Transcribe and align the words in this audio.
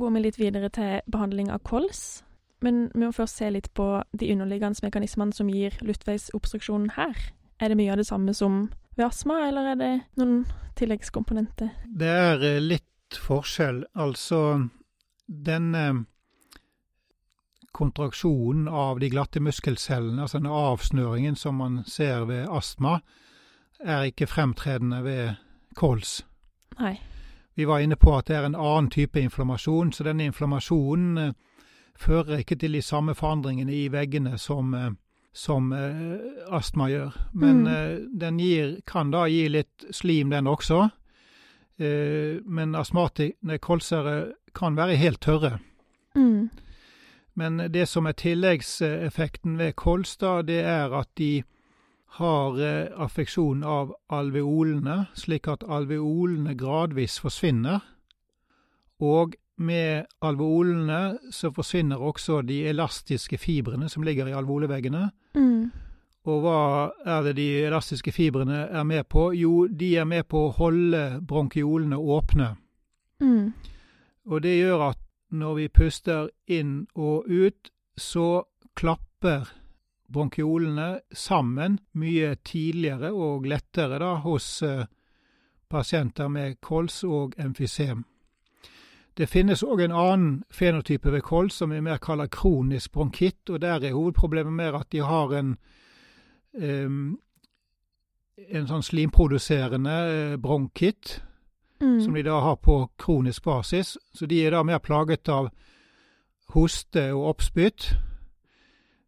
Går 0.00 0.12
vi 0.14 0.20
litt 0.24 0.38
videre 0.40 0.70
til 0.72 1.00
behandling 1.12 1.50
av 1.52 1.60
kols. 1.66 2.22
Men 2.64 2.88
vi 2.94 3.04
må 3.04 3.12
først 3.12 3.40
se 3.40 3.48
litt 3.52 3.70
på 3.76 3.86
de 4.16 4.30
underliggende 4.32 4.84
mekanismene 4.84 5.36
som 5.36 5.48
gir 5.52 5.76
luftveisobstruksjonen 5.84 6.94
her. 6.96 7.16
Er 7.60 7.72
det 7.72 7.76
mye 7.80 7.92
av 7.92 8.00
det 8.00 8.08
samme 8.08 8.34
som 8.36 8.62
ved 8.96 9.06
astma, 9.06 9.42
eller 9.48 9.72
er 9.72 9.80
det 9.80 9.90
noen 10.20 10.44
tilleggskomponenter? 10.80 11.72
Det 11.84 12.08
er 12.08 12.44
eh, 12.44 12.60
litt 12.60 13.16
forskjell. 13.16 13.82
Altså, 14.00 14.40
denne 15.26 15.84
kontraksjonen 17.76 18.68
av 18.68 19.00
de 19.00 19.10
glatte 19.12 19.40
muskelcellene, 19.40 20.24
altså 20.24 20.40
den 20.40 20.50
avsnøringen 20.52 21.36
som 21.36 21.60
man 21.60 21.82
ser 21.88 22.26
ved 22.28 22.48
astma, 22.48 22.98
er 23.80 24.10
ikke 24.10 24.28
fremtredende 24.28 25.04
ved 25.04 25.38
kols. 25.76 26.20
Nei. 26.80 26.98
Vi 27.60 27.64
var 27.64 27.80
inne 27.80 27.96
på 27.96 28.14
at 28.16 28.24
det 28.30 28.36
er 28.38 28.46
en 28.48 28.54
annen 28.56 28.86
type 28.88 29.20
inflammasjon, 29.20 29.90
så 29.92 30.04
denne 30.06 30.24
inflammasjonen 30.30 31.18
eh, 31.20 31.32
fører 31.92 32.40
ikke 32.40 32.56
til 32.56 32.72
de 32.72 32.80
samme 32.80 33.12
forandringene 33.12 33.74
i 33.76 33.90
veggene 33.92 34.38
som, 34.40 34.70
eh, 34.74 34.94
som 35.36 35.68
eh, 35.76 36.22
astma 36.48 36.86
gjør. 36.88 37.18
Men 37.34 37.60
Mm. 37.66 38.18
den 38.18 38.38
gir, 38.40 38.80
kan 38.86 39.10
da 39.10 39.26
gi 39.28 39.42
litt 39.48 39.84
slim, 39.90 40.30
den 40.30 40.46
også. 40.46 40.88
men 42.44 42.74
astmatikere, 42.74 43.58
kolsere, 43.58 44.32
kan 44.54 44.76
være 44.76 44.96
helt 44.96 45.20
tørre. 45.20 45.58
Mm. 46.14 46.50
Men 47.34 47.58
det 47.72 47.88
som 47.88 48.06
er 48.06 48.12
tilleggseffekten 48.12 49.58
ved 49.58 49.72
kols, 49.76 50.16
da, 50.16 50.42
det 50.42 50.60
er 50.64 50.92
at 50.92 51.08
de 51.18 51.42
har 52.18 52.58
affeksjon 53.00 53.62
av 53.64 53.92
alveolene, 54.10 55.04
slik 55.14 55.46
at 55.48 55.62
alveolene 55.62 56.56
gradvis 56.58 57.20
forsvinner. 57.22 57.84
Og 59.00 59.36
med 59.60 60.08
alveolene 60.24 61.32
så 61.32 61.52
forsvinner 61.52 62.00
også 62.00 62.40
de 62.48 62.62
elastiske 62.70 63.38
fibrene 63.38 63.88
som 63.88 64.02
ligger 64.02 64.28
i 64.28 64.34
alveoleveggene. 64.36 65.10
Mm. 65.36 65.70
Og 66.28 66.42
hva 66.44 66.62
er 67.06 67.22
det 67.28 67.36
de 67.38 67.48
elastiske 67.66 68.12
fibrene 68.12 68.66
er 68.68 68.84
med 68.84 69.06
på? 69.08 69.30
Jo, 69.36 69.66
de 69.68 69.94
er 70.00 70.08
med 70.08 70.26
på 70.28 70.46
å 70.46 70.54
holde 70.56 71.04
bronkiolene 71.28 71.96
åpne. 71.96 72.54
Mm. 73.20 73.52
Og 74.28 74.42
det 74.44 74.56
gjør 74.58 74.90
at 74.90 75.00
når 75.30 75.54
vi 75.60 75.68
puster 75.68 76.28
inn 76.50 76.86
og 76.94 77.28
ut, 77.28 77.70
så 77.96 78.42
klapper 78.76 79.48
bronkiolene 80.12 81.00
sammen 81.12 81.78
mye 81.92 82.34
tidligere 82.44 83.12
og 83.12 83.46
lettere 83.46 83.98
da, 84.02 84.14
hos 84.24 84.62
eh, 84.62 84.84
pasienter 85.70 86.28
med 86.28 86.60
kols 86.60 87.04
og 87.04 87.34
emfysem. 87.38 88.04
Det 89.16 89.28
finnes 89.28 89.62
òg 89.62 89.84
en 89.84 89.94
annen 89.94 90.44
fenotype 90.50 91.12
ved 91.12 91.22
kols 91.22 91.54
som 91.60 91.70
vi 91.70 91.80
mer 91.80 91.98
kaller 91.98 92.30
kronisk 92.30 92.92
bronkitt, 92.92 93.50
og 93.50 93.60
der 93.60 93.82
er 93.84 93.94
hovedproblemet 93.94 94.52
mer 94.52 94.78
at 94.80 94.92
de 94.92 95.02
har 95.04 95.34
en 95.36 95.56
um, 96.54 97.18
en 98.48 98.66
sånn 98.66 98.82
slimproduserende 98.82 99.96
eh, 100.10 100.36
bronkitt, 100.40 101.20
Mm. 101.80 102.00
som 102.04 102.14
de 102.14 102.22
da 102.22 102.40
har 102.40 102.56
på 102.56 102.90
kronisk 102.98 103.44
basis. 103.44 103.96
Så 104.12 104.26
de 104.26 104.46
er 104.46 104.50
da 104.50 104.62
mer 104.62 104.78
plaget 104.78 105.28
av 105.28 105.48
hoste 106.52 107.06
og 107.14 107.28
oppspytt. 107.30 107.94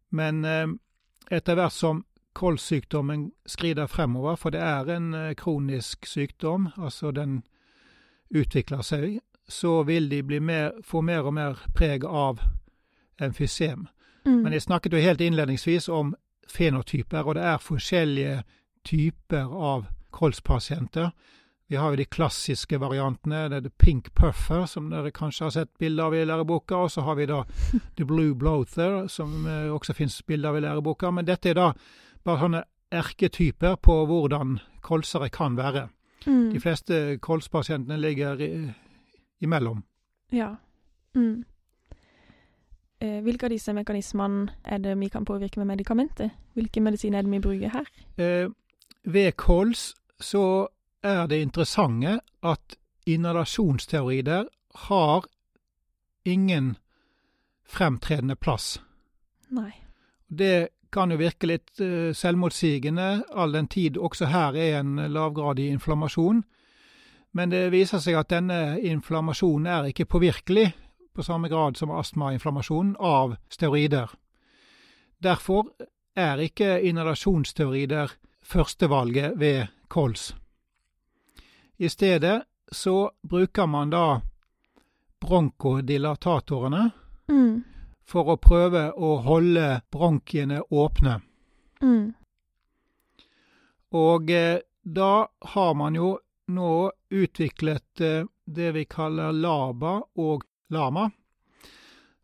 Men 0.09 0.45
eh, 0.45 0.67
etter 1.31 1.55
hvert 1.55 1.73
som 1.73 2.03
kolssykdommen 2.33 3.31
skrider 3.45 3.87
fremover, 3.87 4.35
for 4.35 4.49
det 4.49 4.61
er 4.61 4.89
en 4.95 5.13
eh, 5.13 5.35
kronisk 5.37 6.05
sykdom, 6.05 6.69
altså 6.77 7.11
den 7.11 7.43
utvikler 8.33 8.81
seg, 8.81 9.19
så 9.47 9.83
vil 9.83 10.09
de 10.09 10.23
bli 10.23 10.39
mer, 10.39 10.71
få 10.83 11.01
mer 11.01 11.27
og 11.27 11.33
mer 11.33 11.59
preg 11.75 12.05
av 12.05 12.41
emfysem. 13.21 13.87
Mm. 14.25 14.41
Men 14.41 14.53
jeg 14.53 14.65
snakket 14.65 14.93
jo 14.93 15.03
helt 15.03 15.21
innledningsvis 15.21 15.89
om 15.89 16.15
fenotyper, 16.49 17.21
og 17.23 17.35
det 17.35 17.43
er 17.43 17.61
forskjellige 17.61 18.43
typer 18.85 19.51
av 19.53 19.85
kolspasienter. 20.11 21.11
Vi 21.73 21.77
har 21.77 21.89
jo 21.89 21.95
de 21.95 22.05
klassiske 22.05 22.77
variantene. 22.77 23.47
Det 23.49 23.57
er 23.57 23.61
The 23.65 23.69
Pink 23.81 24.11
Puffer, 24.13 24.67
som 24.69 24.91
dere 24.91 25.09
kanskje 25.09 25.47
har 25.47 25.53
sett 25.55 25.71
bilde 25.81 26.03
av 26.05 26.13
i 26.13 26.19
læreboka. 26.21 26.77
Og 26.85 26.91
så 26.93 27.01
har 27.01 27.15
vi 27.17 27.25
da 27.25 27.39
The 27.97 28.05
Blue 28.05 28.35
Blother, 28.37 29.07
som 29.09 29.47
eh, 29.49 29.71
også 29.73 29.95
finnes 29.97 30.19
bilde 30.21 30.51
av 30.51 30.59
i 30.59 30.61
læreboka. 30.61 31.09
Men 31.09 31.25
dette 31.25 31.49
er 31.49 31.57
da 31.57 31.71
bare 32.21 32.43
sånne 32.43 32.61
erketyper 32.93 33.79
på 33.81 33.95
hvordan 34.05 34.59
kolsere 34.85 35.31
kan 35.33 35.57
være. 35.57 35.87
Mm. 36.27 36.51
De 36.51 36.61
fleste 36.61 36.99
kolspasientene 37.25 37.97
ligger 37.97 38.45
i, 38.45 38.51
imellom. 39.41 39.81
Ja. 40.29 40.51
Mm. 41.17 41.41
Eh, 43.01 43.17
hvilke 43.25 43.49
av 43.49 43.55
disse 43.55 43.73
mekanismene 43.73 44.59
er 44.61 44.85
det 44.85 44.93
vi 45.01 45.09
kan 45.09 45.25
påvirke 45.25 45.57
med 45.63 45.71
medikamenter? 45.73 46.29
Hvilke 46.53 46.85
medisiner 46.85 47.23
er 47.23 47.25
det 47.25 47.33
vi 47.33 47.41
bruker 47.49 47.75
her? 47.79 47.91
Eh, 48.21 48.53
ved 49.09 49.33
kols 49.41 49.95
så 50.21 50.67
er 51.03 51.27
det 51.27 51.41
interessante 51.41 52.19
at 52.41 52.77
inhalasjonsteorider 53.05 54.47
har 54.87 55.25
ingen 56.23 56.75
fremtredende 57.67 58.35
plass. 58.35 58.81
Nei. 59.49 59.73
Det 60.27 60.69
kan 60.93 61.11
jo 61.11 61.17
virke 61.17 61.49
litt 61.49 61.81
eh, 61.81 62.13
selvmotsigende, 62.15 63.25
all 63.33 63.51
den 63.51 63.67
tid 63.67 63.97
også 63.97 64.29
her 64.31 64.55
er 64.55 64.79
en 64.79 64.95
lavgradig 65.13 65.67
inflammasjon. 65.73 66.43
Men 67.33 67.49
det 67.49 67.71
viser 67.73 68.01
seg 68.01 68.17
at 68.19 68.29
denne 68.29 68.77
inflammasjonen 68.79 69.67
er 69.67 69.89
ikke 69.89 70.05
påvirkelig 70.05 70.67
på 71.13 71.25
samme 71.25 71.49
grad 71.49 71.77
som 71.77 71.91
astmainflammasjonen, 71.93 72.95
av 72.99 73.35
steroider. 73.49 74.13
Derfor 75.17 75.73
er 76.15 76.41
ikke 76.41 76.77
inhalasjonsteorider 76.81 78.13
førstevalget 78.45 79.39
ved 79.39 79.67
kols. 79.89 80.33
I 81.83 81.89
stedet 81.89 82.43
så 82.71 83.11
bruker 83.21 83.67
man 83.67 83.89
da 83.89 84.21
bronkodilatatorene 85.21 86.91
Mm. 87.27 87.63
for 88.03 88.29
å 88.33 88.35
prøve 88.37 88.91
å 88.91 89.15
holde 89.23 89.81
bronkiene 89.91 90.61
åpne. 90.69 91.21
Mm. 91.81 92.13
Og 93.91 94.31
eh, 94.31 94.59
da 94.83 95.27
har 95.53 95.73
man 95.73 95.95
jo 95.95 96.17
nå 96.47 96.91
utviklet 97.09 98.01
eh, 98.01 98.25
det 98.45 98.71
vi 98.71 98.85
kaller 98.85 99.31
LABA 99.31 99.93
og 100.15 100.43
LAMA, 100.69 101.09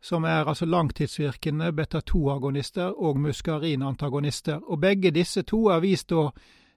som 0.00 0.24
er 0.24 0.44
altså 0.44 0.68
langtidsvirkende 0.68 1.72
beta-2-agonister 1.72 2.92
og 2.96 3.20
muskarinantagonister. 3.20 4.60
Og 4.68 4.80
begge 4.80 5.10
disse 5.10 5.42
to 5.42 5.66
er 5.68 5.80
vist 5.80 6.12
å 6.12 6.30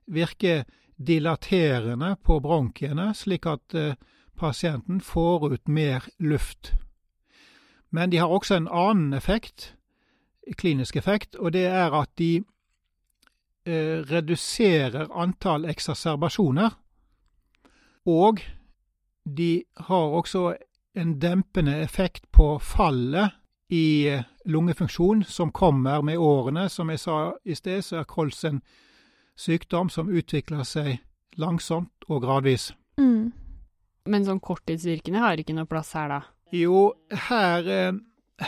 virke 0.05 0.63
dilaterende 0.97 2.15
på 2.23 2.39
bronkiene, 2.39 3.11
slik 3.13 3.45
at 3.49 3.73
eh, 3.73 3.95
pasienten 4.39 5.01
får 5.01 5.53
ut 5.53 5.67
mer 5.67 6.03
luft. 6.19 6.73
Men 7.89 8.09
de 8.09 8.17
har 8.17 8.27
også 8.27 8.55
en 8.55 8.67
annen 8.67 9.13
effekt, 9.13 9.75
klinisk 10.57 10.95
effekt, 10.95 11.35
og 11.35 11.53
det 11.53 11.65
er 11.69 11.93
at 11.93 12.09
de 12.17 12.43
eh, 13.65 14.01
reduserer 14.09 15.11
antall 15.11 15.65
eksacerbasjoner. 15.69 16.73
Og 18.05 18.41
de 19.23 19.63
har 19.77 20.17
også 20.19 20.55
en 20.93 21.19
dempende 21.21 21.77
effekt 21.81 22.31
på 22.31 22.59
fallet 22.59 23.31
i 23.69 24.07
eh, 24.09 24.23
lungefunksjon 24.45 25.23
som 25.23 25.51
kommer 25.51 26.01
med 26.01 26.17
årene. 26.17 26.69
Som 26.69 26.89
jeg 26.89 26.99
sa 26.99 27.33
i 27.45 27.55
sted, 27.55 27.81
så 27.81 28.01
er 28.01 28.09
kols 28.09 28.43
en 28.45 28.61
sykdom 29.35 29.89
som 29.89 30.09
utvikler 30.09 30.63
seg 30.67 30.99
langsomt 31.39 32.07
og 32.09 32.23
gradvis. 32.25 32.71
Mm. 32.99 33.31
Men 34.09 34.25
sånn 34.27 34.41
korttidsvirkende 34.43 35.21
har 35.23 35.39
ikke 35.39 35.55
noe 35.55 35.69
plass 35.69 35.93
her, 35.97 36.11
da? 36.11 36.21
Jo, 36.53 36.93
her, 37.29 37.67
eh, 37.67 37.93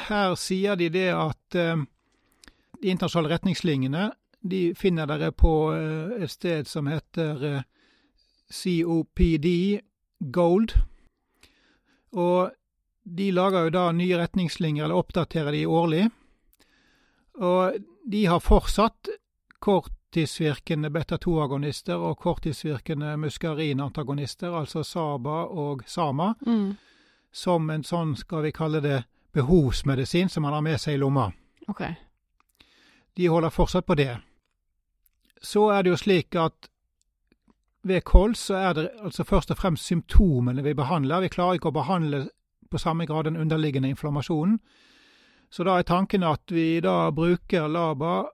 her 0.07 0.35
sier 0.37 0.77
de 0.77 0.91
det 0.93 1.09
at 1.15 1.57
eh, 1.57 1.85
de 2.81 2.91
internasjonale 2.91 3.33
retningslinjene 3.33 4.09
de 4.45 4.59
finner 4.77 5.09
dere 5.09 5.31
på 5.33 5.53
eh, 5.73 6.21
et 6.21 6.29
sted 6.31 6.69
som 6.69 6.91
heter 6.91 7.63
COPD 8.51 9.47
Gold. 10.19 10.75
Og 12.13 12.51
de 13.05 13.31
lager 13.33 13.67
jo 13.67 13.73
da 13.73 13.89
nye 13.93 14.19
retningslinjer, 14.19 14.85
eller 14.85 15.01
oppdaterer 15.01 15.53
de 15.53 15.65
årlig. 15.65 16.05
Og 17.41 17.81
de 18.05 18.21
har 18.29 18.41
fortsatt 18.41 19.09
korttidsvirkende 20.15 20.89
beta-2-agonister 20.89 21.95
og 21.99 22.17
korttidsvirkende 22.17 23.17
muskarinantagonister, 23.17 24.53
altså 24.55 24.83
SABA 24.83 25.43
og 25.51 25.83
SAMA, 25.85 26.33
Mm. 26.45 26.77
som 27.31 27.69
en 27.69 27.83
sånn, 27.83 28.15
skal 28.15 28.43
vi 28.43 28.51
kalle 28.51 28.81
det, 28.81 29.03
behovsmedisin 29.33 30.29
som 30.29 30.43
man 30.43 30.53
har 30.53 30.61
med 30.61 30.79
seg 30.79 30.93
i 30.93 30.97
lomma. 30.97 31.33
OK. 31.67 31.81
De 33.17 33.27
holder 33.27 33.49
fortsatt 33.49 33.85
på 33.85 33.95
det. 33.95 34.17
Så 35.41 35.69
er 35.71 35.83
det 35.83 35.89
jo 35.89 35.97
slik 35.97 36.35
at 36.35 36.69
ved 37.83 38.03
kols 38.03 38.39
så 38.39 38.55
er 38.55 38.73
det 38.73 38.91
altså 39.03 39.23
først 39.23 39.51
og 39.51 39.57
fremst 39.57 39.85
symptomene 39.85 40.63
vi 40.63 40.73
behandler. 40.73 41.21
Vi 41.21 41.29
klarer 41.29 41.55
ikke 41.55 41.67
å 41.67 41.83
behandle 41.83 42.29
på 42.71 42.77
samme 42.77 43.05
grad 43.05 43.25
den 43.25 43.35
underliggende 43.35 43.89
inflammasjonen. 43.89 44.59
Så 45.51 45.63
da 45.63 45.77
er 45.77 45.83
tanken 45.83 46.23
at 46.23 46.41
vi 46.49 46.79
da 46.79 47.11
bruker 47.11 47.67
LABA 47.67 48.29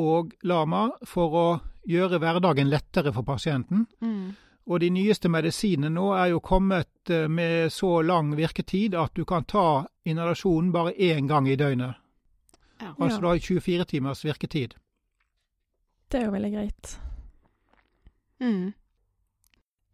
og 0.00 0.34
LAMA 0.42 0.88
for 1.06 1.36
å 1.38 1.46
gjøre 1.88 2.18
hverdagen 2.22 2.70
lettere 2.70 3.12
for 3.14 3.26
pasienten. 3.26 3.86
Mm. 4.00 4.34
Og 4.64 4.80
de 4.80 4.88
nyeste 4.90 5.28
medisinene 5.28 5.90
nå 5.92 6.06
er 6.16 6.30
jo 6.32 6.40
kommet 6.44 7.10
eh, 7.12 7.28
med 7.28 7.72
så 7.72 7.98
lang 8.02 8.32
virketid 8.36 8.96
at 8.96 9.12
du 9.14 9.24
kan 9.28 9.44
ta 9.44 9.84
inhalasjonen 10.08 10.72
bare 10.72 10.94
én 10.96 11.28
gang 11.28 11.48
i 11.48 11.56
døgnet. 11.60 12.00
Ja. 12.80 12.94
Altså 12.98 13.20
da 13.20 13.26
du 13.26 13.28
har 13.28 13.42
24 13.44 13.84
timers 13.84 14.24
virketid. 14.24 14.74
Det 16.08 16.20
er 16.20 16.26
jo 16.28 16.32
veldig 16.34 16.52
greit. 16.54 16.96
Mm. 18.40 18.72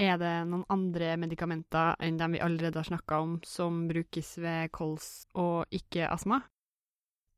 Er 0.00 0.16
det 0.16 0.32
noen 0.48 0.64
andre 0.72 1.12
medikamenter 1.20 1.98
enn 2.00 2.16
dem 2.20 2.32
vi 2.36 2.40
allerede 2.40 2.80
har 2.80 2.88
snakka 2.88 3.18
om, 3.20 3.34
som 3.44 3.82
brukes 3.90 4.38
ved 4.40 4.70
kols 4.72 5.26
og 5.34 5.66
ikke 5.74 6.08
astma? 6.08 6.40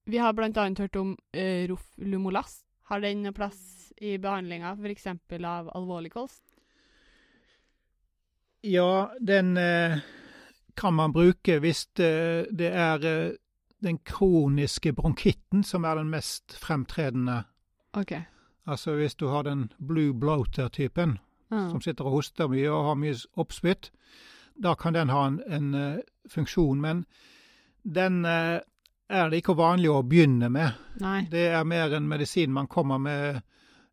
Vi 0.05 0.19
har 0.19 0.35
annet 0.35 0.79
hørt 0.79 0.97
om 0.97 1.17
uh, 1.37 1.69
Roflumolas. 1.69 2.63
Har 2.91 3.01
den 3.01 3.23
noe 3.23 3.33
plass 3.33 3.93
i 4.03 4.19
behandlinga, 4.19 4.75
f.eks. 4.75 5.07
av 5.07 5.71
alvorlig 5.77 6.13
kols? 6.13 6.41
Ja, 8.63 9.13
den 9.21 9.57
uh, 9.57 9.99
kan 10.75 10.95
man 10.95 11.13
bruke 11.13 11.59
hvis 11.63 11.87
det, 11.97 12.49
det 12.51 12.73
er 12.75 13.07
uh, 13.07 13.35
den 13.83 13.99
kroniske 13.99 14.93
bronkitten 14.93 15.65
som 15.65 15.85
er 15.85 15.99
den 16.03 16.11
mest 16.11 16.57
fremtredende. 16.59 17.45
OK. 17.93 18.15
Altså 18.67 18.95
hvis 18.99 19.15
du 19.15 19.29
har 19.29 19.43
den 19.43 19.71
blue 19.79 20.15
bloater-typen, 20.15 21.19
Ah. 21.53 21.71
som 21.71 21.81
sitter 21.81 22.05
og 22.09 22.17
hoster 22.17 22.49
mye 22.49 22.71
og 22.73 22.87
har 22.87 22.95
mye 22.97 23.17
oppspytt, 23.37 23.91
da 24.63 24.75
kan 24.75 24.95
den 24.97 25.13
ha 25.13 25.27
en, 25.29 25.41
en 25.47 25.75
eh, 25.75 25.99
funksjon. 26.29 26.81
Men 26.81 27.05
den 27.85 28.25
eh, 28.25 28.61
er 29.13 29.31
det 29.31 29.43
ikke 29.43 29.57
vanlig 29.59 29.91
å 29.93 30.03
begynne 30.07 30.49
med. 30.53 30.79
Nei. 31.03 31.23
Det 31.31 31.49
er 31.53 31.65
mer 31.69 31.93
en 31.97 32.09
medisin 32.09 32.53
man 32.53 32.69
kommer 32.71 33.01
med 33.03 33.43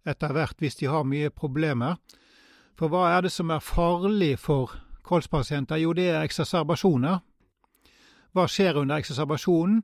etter 0.08 0.34
hvert 0.34 0.62
hvis 0.64 0.80
de 0.80 0.88
har 0.90 1.08
mye 1.08 1.30
problemer. 1.30 2.00
For 2.80 2.92
hva 2.92 3.10
er 3.18 3.26
det 3.26 3.34
som 3.36 3.52
er 3.52 3.64
farlig 3.64 4.38
for 4.40 4.72
kolspasienter? 5.04 5.82
Jo, 5.82 5.92
det 5.94 6.08
er 6.14 6.24
eksacerbasjoner. 6.24 7.20
Hva 8.32 8.46
skjer 8.48 8.80
under 8.80 9.02
eksacerbasjonen? 9.02 9.82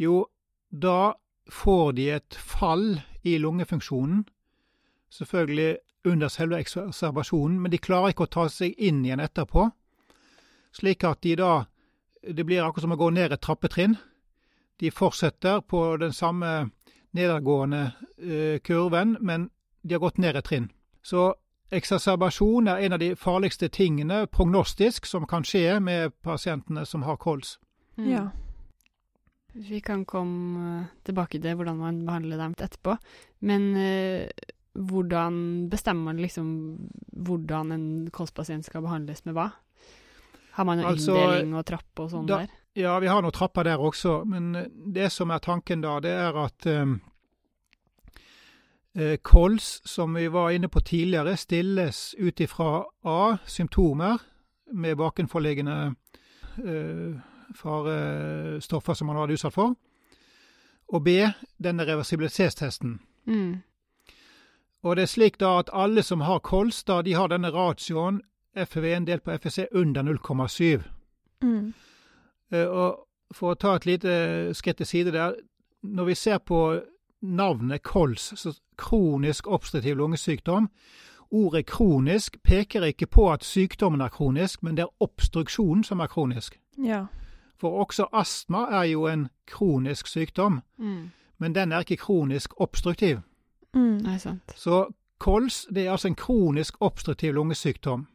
Jo, 0.00 0.24
da 0.70 1.14
får 1.52 1.92
de 1.98 2.08
et 2.16 2.38
fall 2.40 2.96
i 3.22 3.36
lungefunksjonen. 3.38 4.24
Selvfølgelig 5.14 5.76
under 6.10 6.28
selve 6.28 6.58
eksacerbasjonen, 6.58 7.60
men 7.62 7.70
de 7.70 7.78
klarer 7.78 8.12
ikke 8.12 8.26
å 8.26 8.34
ta 8.34 8.48
seg 8.50 8.74
inn 8.82 9.04
igjen 9.04 9.22
etterpå. 9.22 9.68
Slik 10.74 11.06
at 11.06 11.22
de 11.22 11.36
da 11.38 11.52
Det 12.24 12.40
blir 12.46 12.64
akkurat 12.64 12.80
som 12.86 12.92
å 12.94 12.96
gå 12.96 13.10
ned 13.12 13.32
et 13.32 13.40
trappetrinn. 13.44 13.98
De 14.80 14.90
fortsetter 14.90 15.60
på 15.60 15.96
den 15.96 16.12
samme 16.12 16.70
nedadgående 17.14 17.92
eh, 18.18 18.58
kurven, 18.60 19.16
men 19.20 19.50
de 19.82 19.94
har 19.94 20.02
gått 20.02 20.18
ned 20.18 20.36
et 20.36 20.46
trinn. 20.48 20.70
Så 21.02 21.34
eksacerbasjon 21.74 22.68
er 22.70 22.82
en 22.84 22.96
av 22.96 23.02
de 23.02 23.12
farligste 23.18 23.68
tingene 23.72 24.24
prognostisk 24.32 25.06
som 25.06 25.26
kan 25.30 25.46
skje 25.46 25.78
med 25.82 26.14
pasientene 26.24 26.86
som 26.86 27.06
har 27.06 27.20
kols. 27.22 27.58
Mm. 27.96 28.08
Ja. 28.10 28.24
Vi 29.54 29.78
kan 29.80 30.02
komme 30.04 30.80
eh, 30.80 30.90
tilbake 31.06 31.38
til 31.38 31.54
hvordan 31.54 31.78
man 31.78 32.02
behandler 32.06 32.40
dem 32.42 32.56
etterpå. 32.58 32.96
Men 33.46 33.70
eh, 33.78 34.26
hvordan 34.74 35.68
bestemmer 35.70 36.10
man 36.10 36.22
liksom 36.22 36.48
hvordan 37.14 37.70
en 37.72 37.86
kolspasient 38.10 38.66
skal 38.66 38.82
behandles 38.82 39.22
med 39.28 39.36
hva? 39.38 39.52
Har 40.54 40.66
man 40.66 40.80
noen 40.80 40.90
Altså, 40.90 41.14
inndeling 41.14 41.54
og 41.58 41.66
trapp 41.66 42.02
og 42.02 42.10
sånn 42.10 42.26
der? 42.30 42.50
Ja, 42.76 42.98
vi 42.98 43.06
har 43.06 43.22
noen 43.22 43.32
trapper 43.34 43.64
der 43.68 43.78
også, 43.78 44.24
men 44.26 44.54
eh, 44.58 44.70
det 44.70 45.12
som 45.14 45.30
er 45.30 45.42
tanken 45.42 45.82
da, 45.84 46.00
det 46.02 46.10
er 46.10 46.38
at 46.42 46.66
eh, 46.66 46.96
eh, 48.98 49.16
kols, 49.22 49.78
som 49.86 50.14
vi 50.18 50.26
var 50.28 50.50
inne 50.50 50.68
på 50.68 50.82
tidligere, 50.82 51.36
stilles 51.38 52.14
ut 52.18 52.40
ifra 52.40 52.82
A, 53.06 53.36
symptomer 53.46 54.18
med 54.74 54.98
bakenforliggende 54.98 55.94
eh, 56.64 57.14
farestoffer 57.54 58.98
som 58.98 59.06
man 59.06 59.20
har 59.20 59.28
vært 59.28 59.38
utsatt 59.38 59.54
for, 59.54 59.78
og 60.90 61.06
B, 61.06 61.14
denne 61.62 61.86
reversibilitetstesten. 61.86 62.98
Mm. 63.30 63.62
Og 64.84 64.96
det 64.96 65.06
er 65.06 65.14
slik 65.14 65.38
da 65.40 65.60
at 65.62 65.70
alle 65.72 66.02
som 66.02 66.26
har 66.26 66.42
kols, 66.44 66.82
da 66.84 67.00
de 67.06 67.14
har 67.14 67.30
denne 67.30 67.54
ratioen 67.54 68.20
FV1 68.58 69.06
delt 69.06 69.24
på 69.24 69.38
FEC 69.38 69.70
under 69.72 70.02
0,7. 70.02 70.82
Mm. 71.42 71.72
Eh, 72.52 72.66
Og 72.66 73.06
for 73.34 73.50
å 73.54 73.58
ta 73.58 73.74
et 73.76 73.86
lite 73.86 74.54
skritt 74.54 74.76
til 74.76 74.86
side 74.86 75.12
der, 75.12 75.34
når 75.82 76.04
vi 76.04 76.14
ser 76.14 76.38
på 76.38 76.80
navnet 77.22 77.82
kols, 77.82 78.32
så 78.36 78.52
kronisk 78.76 79.46
obstruktiv 79.46 79.96
lungesykdom, 79.96 80.68
ordet 81.30 81.66
kronisk 81.66 82.36
peker 82.44 82.82
ikke 82.84 83.06
på 83.06 83.32
at 83.32 83.44
sykdommen 83.44 84.00
er 84.00 84.08
kronisk, 84.08 84.62
men 84.62 84.76
det 84.76 84.82
er 84.84 84.92
obstruksjonen 85.04 85.84
som 85.84 86.00
er 86.00 86.06
kronisk. 86.06 86.60
Ja. 86.84 87.06
For 87.58 87.84
også 87.84 88.06
astma 88.12 88.66
er 88.70 88.82
jo 88.84 89.06
en 89.06 89.28
kronisk 89.46 90.06
sykdom, 90.06 90.60
Mm. 90.78 91.10
men 91.38 91.54
den 91.54 91.72
er 91.72 91.78
ikke 91.80 91.96
kronisk 91.96 92.60
obstruktiv. 92.60 93.18
Mm. 93.74 93.98
Nei, 94.02 94.18
sant. 94.18 94.42
Så 94.56 94.86
kols 95.18 95.66
det 95.74 95.86
er 95.86 95.90
altså 95.92 96.08
en 96.08 96.14
kronisk 96.14 96.74
obstruktiv 96.80 97.32
lungesykdom. 97.34 98.06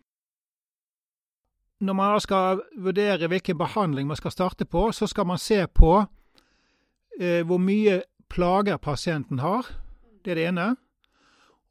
Når 1.80 1.94
man 1.96 2.14
da 2.14 2.20
skal 2.20 2.62
vurdere 2.78 3.28
hvilken 3.32 3.58
behandling 3.58 4.08
man 4.08 4.20
skal 4.20 4.32
starte 4.32 4.66
på, 4.66 4.92
så 4.92 5.08
skal 5.08 5.28
man 5.28 5.38
se 5.40 5.62
på 5.68 5.94
eh, 7.20 7.46
hvor 7.48 7.58
mye 7.58 8.02
plager 8.30 8.78
pasienten 8.78 9.40
har. 9.40 9.68
Det 10.26 10.32
er 10.32 10.36
det 10.36 10.48
ene. 10.48 10.76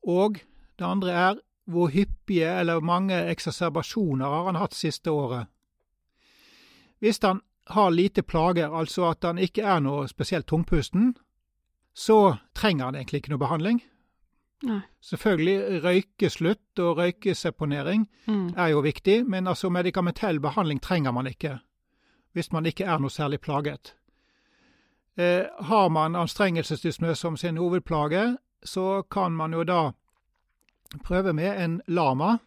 Og 0.03 0.41
det 0.79 0.85
andre 0.85 1.11
er 1.13 1.43
hvor 1.69 1.91
hyppige 1.93 2.49
eller 2.61 2.81
mange 2.81 3.15
eksacerbasjoner 3.29 4.27
har 4.27 4.45
han 4.49 4.57
hatt 4.57 4.75
siste 4.75 5.11
året. 5.11 5.47
Hvis 6.99 7.21
han 7.23 7.43
har 7.67 7.91
lite 7.91 8.23
plager, 8.23 8.73
altså 8.73 9.11
at 9.11 9.25
han 9.25 9.39
ikke 9.39 9.63
er 9.63 9.81
noe 9.85 10.09
spesielt 10.09 10.47
tungpusten, 10.49 11.17
så 11.95 12.37
trenger 12.55 12.85
han 12.85 12.95
egentlig 12.95 13.21
ikke 13.21 13.35
noe 13.35 13.45
behandling. 13.45 13.83
Nei. 14.63 14.81
Selvfølgelig 15.01 15.83
røykeslutt 15.85 16.79
og 16.83 16.97
røykeseponering 16.99 18.09
Mm. 18.27 18.55
er 18.57 18.67
jo 18.69 18.81
viktig, 18.81 19.27
men 19.27 19.47
altså 19.47 19.71
medikamentell 19.71 20.41
behandling 20.41 20.81
trenger 20.83 21.13
man 21.13 21.27
ikke 21.27 21.61
hvis 22.35 22.53
man 22.53 22.67
ikke 22.67 22.85
er 22.85 22.99
noe 22.99 23.11
særlig 23.11 23.41
plaget. 23.41 23.95
Eh, 25.17 25.45
har 25.61 25.89
man 25.89 26.15
anstrengelsesdysme 26.17 27.15
som 27.15 27.37
sin 27.37 27.57
hovedplage, 27.57 28.37
så 28.65 29.03
kan 29.11 29.33
man 29.33 29.53
jo 29.53 29.65
da 29.65 29.93
prøve 31.05 31.33
med 31.33 31.65
en 31.65 31.81
lama. 31.89 32.39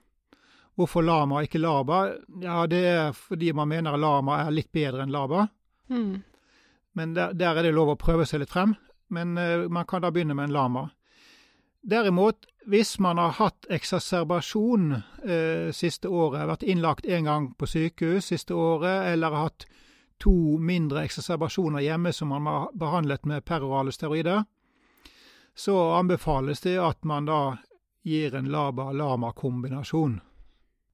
Hvorfor 0.77 1.01
lama 1.01 1.35
og 1.35 1.43
ikke 1.43 1.59
laba? 1.59 2.13
Ja, 2.41 2.65
det 2.67 2.85
er 2.87 3.11
fordi 3.11 3.51
man 3.51 3.67
mener 3.67 3.97
lama 3.97 4.37
er 4.45 4.51
litt 4.51 4.71
bedre 4.71 5.03
enn 5.03 5.11
laba. 5.11 5.47
Mm. 5.89 6.23
Men 6.93 7.13
der, 7.13 7.33
der 7.33 7.55
er 7.57 7.63
det 7.63 7.73
lov 7.73 7.89
å 7.89 7.99
prøve 7.99 8.25
seg 8.25 8.39
litt 8.39 8.49
frem. 8.53 8.75
Men 9.09 9.37
eh, 9.37 9.67
man 9.67 9.85
kan 9.85 10.01
da 10.01 10.11
begynne 10.11 10.35
med 10.35 10.43
en 10.49 10.55
lama. 10.55 10.89
Derimot, 11.81 12.45
hvis 12.65 12.99
man 12.99 13.17
har 13.17 13.31
hatt 13.39 13.65
eksacerbasjon 13.69 14.91
eh, 14.93 15.71
siste 15.73 16.09
året, 16.09 16.45
vært 16.47 16.63
innlagt 16.63 17.05
én 17.05 17.25
gang 17.25 17.51
på 17.57 17.65
sykehus 17.65 18.29
siste 18.29 18.53
året, 18.53 19.13
eller 19.13 19.33
hatt 19.33 19.65
to 20.21 20.59
mindre 20.61 21.07
eksacerbasjoner 21.07 21.81
hjemme 21.81 22.13
som 22.13 22.29
man 22.29 22.45
har 22.45 22.69
behandlet 22.77 23.25
med 23.25 23.45
perorale 23.45 23.91
steroider, 23.91 24.43
så 25.55 25.77
anbefales 25.97 26.61
det 26.61 26.77
at 26.79 27.01
man 27.03 27.25
da 27.25 27.41
gir 28.05 28.35
en 28.35 28.49
LABA-LAMA-kombinasjon. 28.49 30.19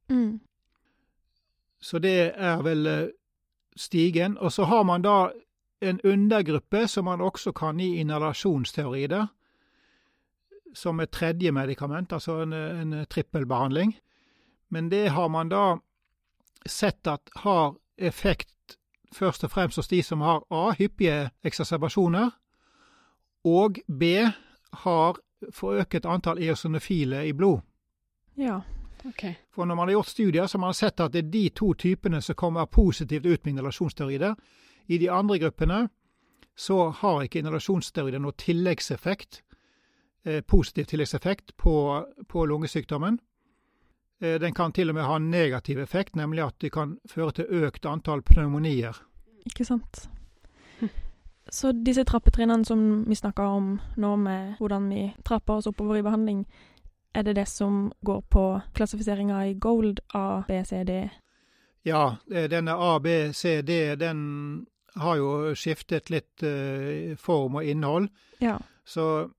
Mm. 0.09 0.39
Så 1.79 1.99
det 1.99 2.31
er 2.35 2.63
vel 2.63 2.87
eh, 2.87 3.07
stigen. 3.75 4.37
Og 4.37 4.51
så 4.51 4.63
har 4.63 4.83
man 4.83 5.01
da 5.01 5.31
en 5.81 6.01
undergruppe 6.01 6.87
som 6.87 7.05
man 7.05 7.21
også 7.21 7.51
kan 7.51 7.79
gi 7.79 7.99
inhalasjonsteorider, 8.01 9.27
som 10.77 10.99
et 11.01 11.11
tredje 11.11 11.51
medikament, 11.51 12.13
altså 12.13 12.41
en, 12.43 12.53
en 12.53 13.05
trippelbehandling. 13.09 13.95
Men 14.69 14.89
det 14.91 15.07
har 15.15 15.29
man 15.33 15.49
da 15.49 15.77
sett 16.65 17.07
at 17.07 17.31
har 17.41 17.75
effekt 17.97 18.77
først 19.13 19.43
og 19.47 19.51
fremst 19.51 19.79
hos 19.79 19.89
de 19.89 20.03
som 20.03 20.21
har 20.21 20.43
A. 20.53 20.71
hyppige 20.77 21.29
eksacerbasjoner, 21.43 22.29
og 23.47 23.79
B. 23.87 24.03
har 24.83 25.19
forøket 25.53 26.05
antall 26.05 26.41
eosinofile 26.43 27.27
i 27.27 27.33
blod. 27.33 27.61
Ja. 28.37 28.59
OK. 29.05 29.23
For 29.53 29.65
når 29.65 29.75
man 29.75 29.87
har 29.87 29.93
gjort 29.93 30.07
studier, 30.07 30.47
så 30.47 30.57
har 30.57 30.65
man 30.65 30.73
sett 30.73 30.99
at 30.99 31.13
det 31.13 31.25
er 31.25 31.31
de 31.31 31.49
to 31.49 31.73
typene 31.73 32.21
som 32.21 32.35
kommer 32.35 32.65
positivt 32.65 33.25
ut 33.25 33.45
med 33.45 33.53
inhalasjonssteroider. 33.53 34.35
I 34.87 34.97
de 34.97 35.11
andre 35.11 35.39
gruppene 35.39 35.87
så 36.57 36.89
har 36.89 37.21
ikke 37.23 37.39
inhalasjonssteroider 37.39 38.19
noe 38.19 38.35
tilleggseffekt, 38.37 39.43
positiv 40.47 40.85
tilleggseffekt 40.91 41.57
på, 41.57 41.73
på 42.27 42.45
lungesykdommen. 42.45 43.19
Eh, 44.21 44.39
Den 44.39 44.53
kan 44.53 44.71
til 44.71 44.89
og 44.89 44.95
med 44.95 45.05
ha 45.05 45.15
en 45.15 45.31
negativ 45.31 45.79
effekt, 45.79 46.15
nemlig 46.15 46.43
at 46.45 46.59
det 46.61 46.71
kan 46.71 46.97
føre 47.09 47.31
til 47.31 47.65
økt 47.65 47.85
antall 47.85 48.21
pneumonier. 48.21 48.97
Ikke 49.45 49.65
sant. 49.65 50.07
Så 51.49 51.71
disse 51.71 52.03
trappetrinnene 52.03 52.65
som 52.67 53.05
vi 53.07 53.15
snakker 53.15 53.43
om 53.43 53.77
nå, 53.95 54.15
med 54.19 54.57
hvordan 54.59 54.89
vi 54.91 55.03
trapper 55.23 55.61
oss 55.61 55.67
oppover 55.69 56.01
i 56.01 56.03
behandling, 56.03 56.41
er 57.15 57.23
det 57.23 57.37
det 57.37 57.47
som 57.47 57.93
går 58.05 58.21
på 58.29 58.43
klassifiseringa 58.75 59.45
i 59.47 59.53
gold, 59.53 60.01
A, 60.13 60.43
B, 60.47 60.59
C, 60.65 60.83
D? 60.83 61.09
Ja, 61.87 62.17
eh, 62.33 62.49
denne 62.51 62.75
A, 62.75 62.99
B, 62.99 63.31
C, 63.33 63.61
D, 63.61 63.95
den 63.95 64.65
har 64.95 65.15
jo 65.15 65.55
skiftet 65.55 66.09
litt 66.09 66.43
eh, 66.43 67.15
form 67.15 67.55
og 67.61 67.63
innhold. 67.63 68.09
Ja. 68.43 68.57
Så 68.85 69.29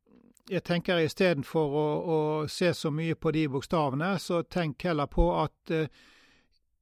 jeg 0.48 0.64
tenker 0.64 1.00
istedenfor 1.02 1.74
å, 1.76 1.88
å 1.98 2.18
se 2.48 2.72
så 2.74 2.90
mye 2.94 3.16
på 3.16 3.32
de 3.36 3.46
bokstavene, 3.52 4.14
så 4.18 4.42
tenk 4.42 4.84
heller 4.88 5.08
på 5.10 5.26
at 5.42 5.72
eh, 5.74 5.90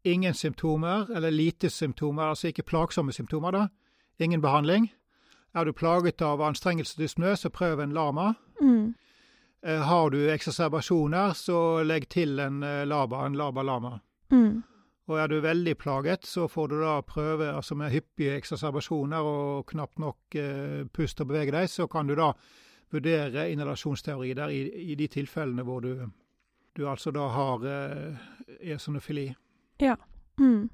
ingen 0.06 0.34
symptomer, 0.34 1.08
eller 1.14 1.34
lite 1.34 1.70
symptomer, 1.70 2.30
altså 2.30 2.52
ikke 2.52 2.66
plagsomme 2.66 3.12
symptomer, 3.12 3.52
da. 3.52 3.66
Ingen 4.22 4.40
behandling. 4.40 4.90
Er 5.56 5.64
du 5.64 5.72
plaget 5.72 6.22
av 6.22 6.42
anstrengelsesdyspnø, 6.44 7.34
så 7.36 7.50
prøv 7.50 7.80
en 7.82 7.94
lama. 7.96 8.34
Mm. 8.60 8.94
Eh, 9.66 9.82
har 9.82 10.10
du 10.10 10.20
eksacerbasjoner, 10.30 11.32
så 11.34 11.82
legg 11.82 12.08
til 12.12 12.38
en 12.40 12.62
eh, 12.62 12.84
laba, 12.86 13.24
en 13.26 13.36
laba-lama. 13.36 13.98
Mm. 14.30 14.62
Og 15.06 15.18
er 15.22 15.30
du 15.30 15.40
veldig 15.40 15.76
plaget, 15.78 16.26
så 16.26 16.48
får 16.50 16.68
du 16.68 16.76
da 16.82 17.00
prøve, 17.06 17.52
altså 17.54 17.74
med 17.78 17.92
hyppige 17.94 18.36
eksacerbasjoner 18.40 19.26
og 19.26 19.66
knapt 19.70 19.98
nok 20.02 20.38
eh, 20.38 20.86
pust 20.92 21.20
og 21.22 21.30
bevege 21.30 21.54
deg, 21.54 21.70
så 21.70 21.86
kan 21.90 22.06
du 22.06 22.16
da 22.18 22.32
vurdere 22.92 23.50
inhalasjonsteori 23.52 24.34
der 24.34 24.52
i, 24.54 24.62
i 24.92 24.94
de 24.94 25.08
tilfellene 25.10 25.64
hvor 25.66 25.80
du, 25.80 26.08
du 26.76 26.86
altså 26.88 27.10
da 27.10 27.28
har 27.34 27.66
eh, 27.66 28.26
Ja. 29.82 29.96
Mm. 30.38 30.68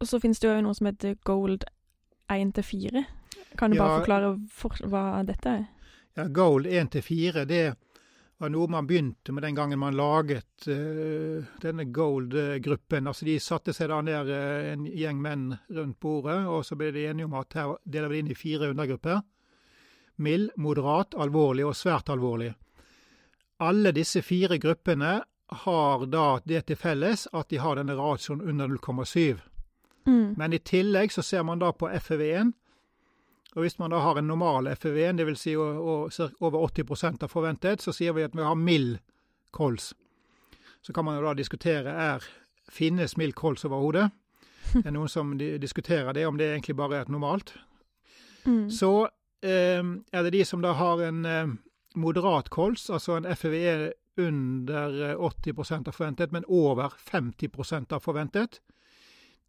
Og 0.00 0.08
så 0.08 0.20
finnes 0.20 0.40
det 0.40 0.50
jo 0.50 0.64
noe 0.64 0.74
som 0.76 0.90
heter 0.90 1.16
gold 1.24 1.64
1-4. 2.32 3.04
Kan 3.58 3.70
du 3.70 3.78
bare 3.78 4.00
forklare 4.00 4.34
for, 4.50 4.76
hva 4.90 5.22
dette 5.26 5.50
er? 5.60 5.64
Ja, 6.14 6.28
Gold 6.30 6.66
1-4 6.66 7.44
det 7.48 7.64
var 8.38 8.50
noe 8.50 8.70
man 8.70 8.86
begynte 8.86 9.32
med 9.32 9.42
den 9.46 9.54
gangen 9.54 9.78
man 9.78 9.96
laget 9.96 10.66
uh, 10.68 11.46
denne 11.62 11.86
Gold-gruppen. 11.94 13.06
Altså 13.06 13.26
De 13.26 13.38
satte 13.40 13.74
seg 13.74 13.90
da 13.90 14.00
ned 14.04 14.30
uh, 14.30 14.72
en 14.72 14.86
gjeng 14.90 15.20
menn 15.22 15.46
rundt 15.74 16.00
bordet, 16.02 16.40
og 16.46 16.64
så 16.66 16.78
ble 16.78 16.90
de 16.94 17.06
enige 17.08 17.28
om 17.28 17.38
at 17.38 17.56
her 17.58 17.76
deler 17.84 18.10
vi 18.10 18.18
det 18.18 18.24
inn 18.24 18.34
i 18.34 18.38
fire 18.38 18.70
undergrupper. 18.74 19.22
Mild, 20.16 20.50
moderat, 20.56 21.14
alvorlig 21.18 21.66
og 21.66 21.76
svært 21.76 22.10
alvorlig. 22.12 22.52
Alle 23.62 23.92
disse 23.94 24.22
fire 24.22 24.58
gruppene 24.58 25.22
har 25.64 26.06
da 26.06 26.26
det 26.44 26.66
til 26.68 26.78
felles 26.78 27.26
at 27.32 27.48
de 27.50 27.58
har 27.62 27.78
denne 27.78 27.96
ratioen 27.98 28.42
under 28.42 28.68
0,7. 28.68 29.40
Mm. 30.06 30.34
Men 30.36 30.52
i 30.52 30.58
tillegg 30.58 31.12
så 31.12 31.22
ser 31.22 31.42
man 31.42 31.58
da 31.58 31.72
på 31.72 31.88
FEV1. 31.88 32.52
Og 33.54 33.62
hvis 33.62 33.78
man 33.78 33.90
da 33.94 34.00
har 34.02 34.18
en 34.18 34.26
normal 34.26 34.68
FEV1, 34.74 35.18
dvs. 35.18 35.40
Si 35.40 35.56
over 35.56 36.58
80% 36.66 37.22
av 37.22 37.30
forventet, 37.30 37.82
så 37.82 37.94
sier 37.94 38.12
vi 38.12 38.24
at 38.26 38.34
vi 38.34 38.42
har 38.42 38.58
mild 38.58 38.98
kols. 39.54 39.92
Så 40.82 40.92
kan 40.92 41.04
man 41.04 41.16
jo 41.16 41.26
da 41.28 41.34
diskutere 41.38 41.94
er 41.94 42.24
finnes 42.68 43.16
mild 43.16 43.34
kols 43.38 43.64
overhodet. 43.64 44.10
Det 44.74 44.88
er 44.88 44.96
noen 44.96 45.08
som 45.12 45.36
diskuterer 45.38 46.12
det, 46.16 46.26
om 46.26 46.38
det 46.40 46.48
egentlig 46.50 46.74
bare 46.76 46.96
er 46.96 47.04
et 47.04 47.12
normalt. 47.12 47.52
Mm. 48.44 48.70
Så 48.72 49.08
er 49.48 50.22
det 50.24 50.30
de 50.32 50.44
som 50.44 50.62
da 50.64 50.72
har 50.78 51.02
en 51.04 51.24
eh, 51.28 51.52
moderat 52.00 52.48
kols, 52.50 52.88
altså 52.90 53.18
en 53.18 53.28
FEV 53.36 53.92
under 54.16 55.10
eh, 55.10 55.16
80% 55.18 55.88
av 55.88 55.92
forventet, 55.96 56.32
men 56.32 56.44
over 56.48 56.94
50% 57.10 57.92
av 57.92 58.00
forventet. 58.00 58.60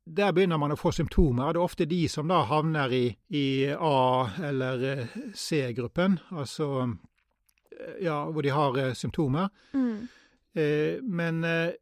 Der 0.05 0.31
begynner 0.33 0.59
man 0.61 0.73
å 0.73 0.77
få 0.77 0.91
symptomer. 0.93 1.53
Det 1.53 1.59
er 1.59 1.65
ofte 1.65 1.85
de 1.89 2.03
som 2.09 2.27
da 2.29 2.43
havner 2.45 2.91
i, 2.93 3.05
i 3.33 3.45
A- 3.73 4.29
eller 4.43 4.83
eh, 4.91 5.15
C-gruppen, 5.33 6.19
altså 6.29 6.69
eh, 6.83 8.03
ja, 8.05 8.19
hvor 8.29 8.45
de 8.45 8.53
har 8.53 8.77
eh, 8.81 8.93
symptomer. 8.93 9.49
Mm. 9.73 10.07
Eh, 10.55 11.01
men 11.01 11.43
eh, 11.43 11.73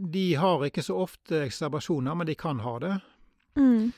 de 0.00 0.26
har 0.40 0.64
ikke 0.66 0.82
så 0.82 0.96
ofte 1.04 1.44
ekstrabersjoner, 1.44 2.14
men 2.16 2.26
de 2.26 2.34
kan 2.40 2.60
ha 2.64 2.78
det. 2.82 2.94
Mm. 3.58 3.90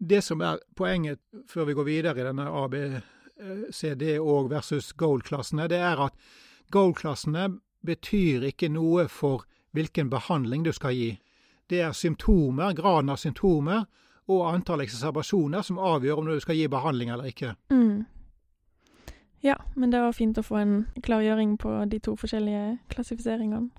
Det 0.00 0.22
som 0.24 0.40
er 0.40 0.62
poenget 0.76 1.20
før 1.48 1.68
vi 1.68 1.76
går 1.76 1.84
videre 1.84 2.20
i 2.20 2.24
denne 2.24 2.46
A, 2.48 2.66
B, 2.72 2.74
eh, 2.74 3.64
C, 3.70 3.94
D 3.94 4.16
og 4.18 4.50
versus 4.50 4.92
goal-klassene, 4.92 5.68
det 5.68 5.78
er 5.78 6.00
at 6.06 6.14
goal-klassene 6.72 7.50
betyr 7.84 8.46
ikke 8.48 8.70
noe 8.72 9.08
for 9.08 9.44
hvilken 9.76 10.10
behandling 10.10 10.64
du 10.64 10.72
skal 10.72 10.96
gi. 10.96 11.10
Det 11.70 11.80
er 11.84 11.92
symptomer, 11.92 12.72
graden 12.74 13.12
av 13.12 13.20
symptomer 13.20 13.84
og 14.30 14.46
antall 14.48 14.82
eksacerbasjoner 14.84 15.62
som 15.62 15.78
avgjør 15.78 16.22
om 16.22 16.30
du 16.30 16.40
skal 16.40 16.58
gi 16.58 16.66
behandling 16.70 17.12
eller 17.12 17.30
ikke. 17.30 17.54
Mm. 17.70 18.06
Ja, 19.40 19.56
men 19.74 19.92
det 19.92 20.00
var 20.00 20.16
fint 20.16 20.38
å 20.38 20.44
få 20.44 20.58
en 20.60 20.74
klargjøring 21.02 21.56
på 21.60 21.72
de 21.90 22.00
to 22.04 22.16
forskjellige 22.20 22.80
klassifiseringene. 22.92 23.70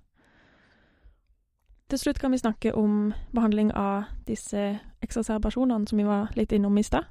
Til 1.91 1.99
slutt 1.99 2.19
kan 2.19 2.31
vi 2.31 2.37
snakke 2.39 2.71
om 2.75 3.09
behandling 3.35 3.73
av 3.75 4.05
disse 4.23 4.61
eksacerbasjonene 5.03 5.89
som 5.89 5.99
vi 5.99 6.05
var 6.07 6.29
litt 6.39 6.53
innom 6.55 6.77
i 6.79 6.83
stad. 6.87 7.09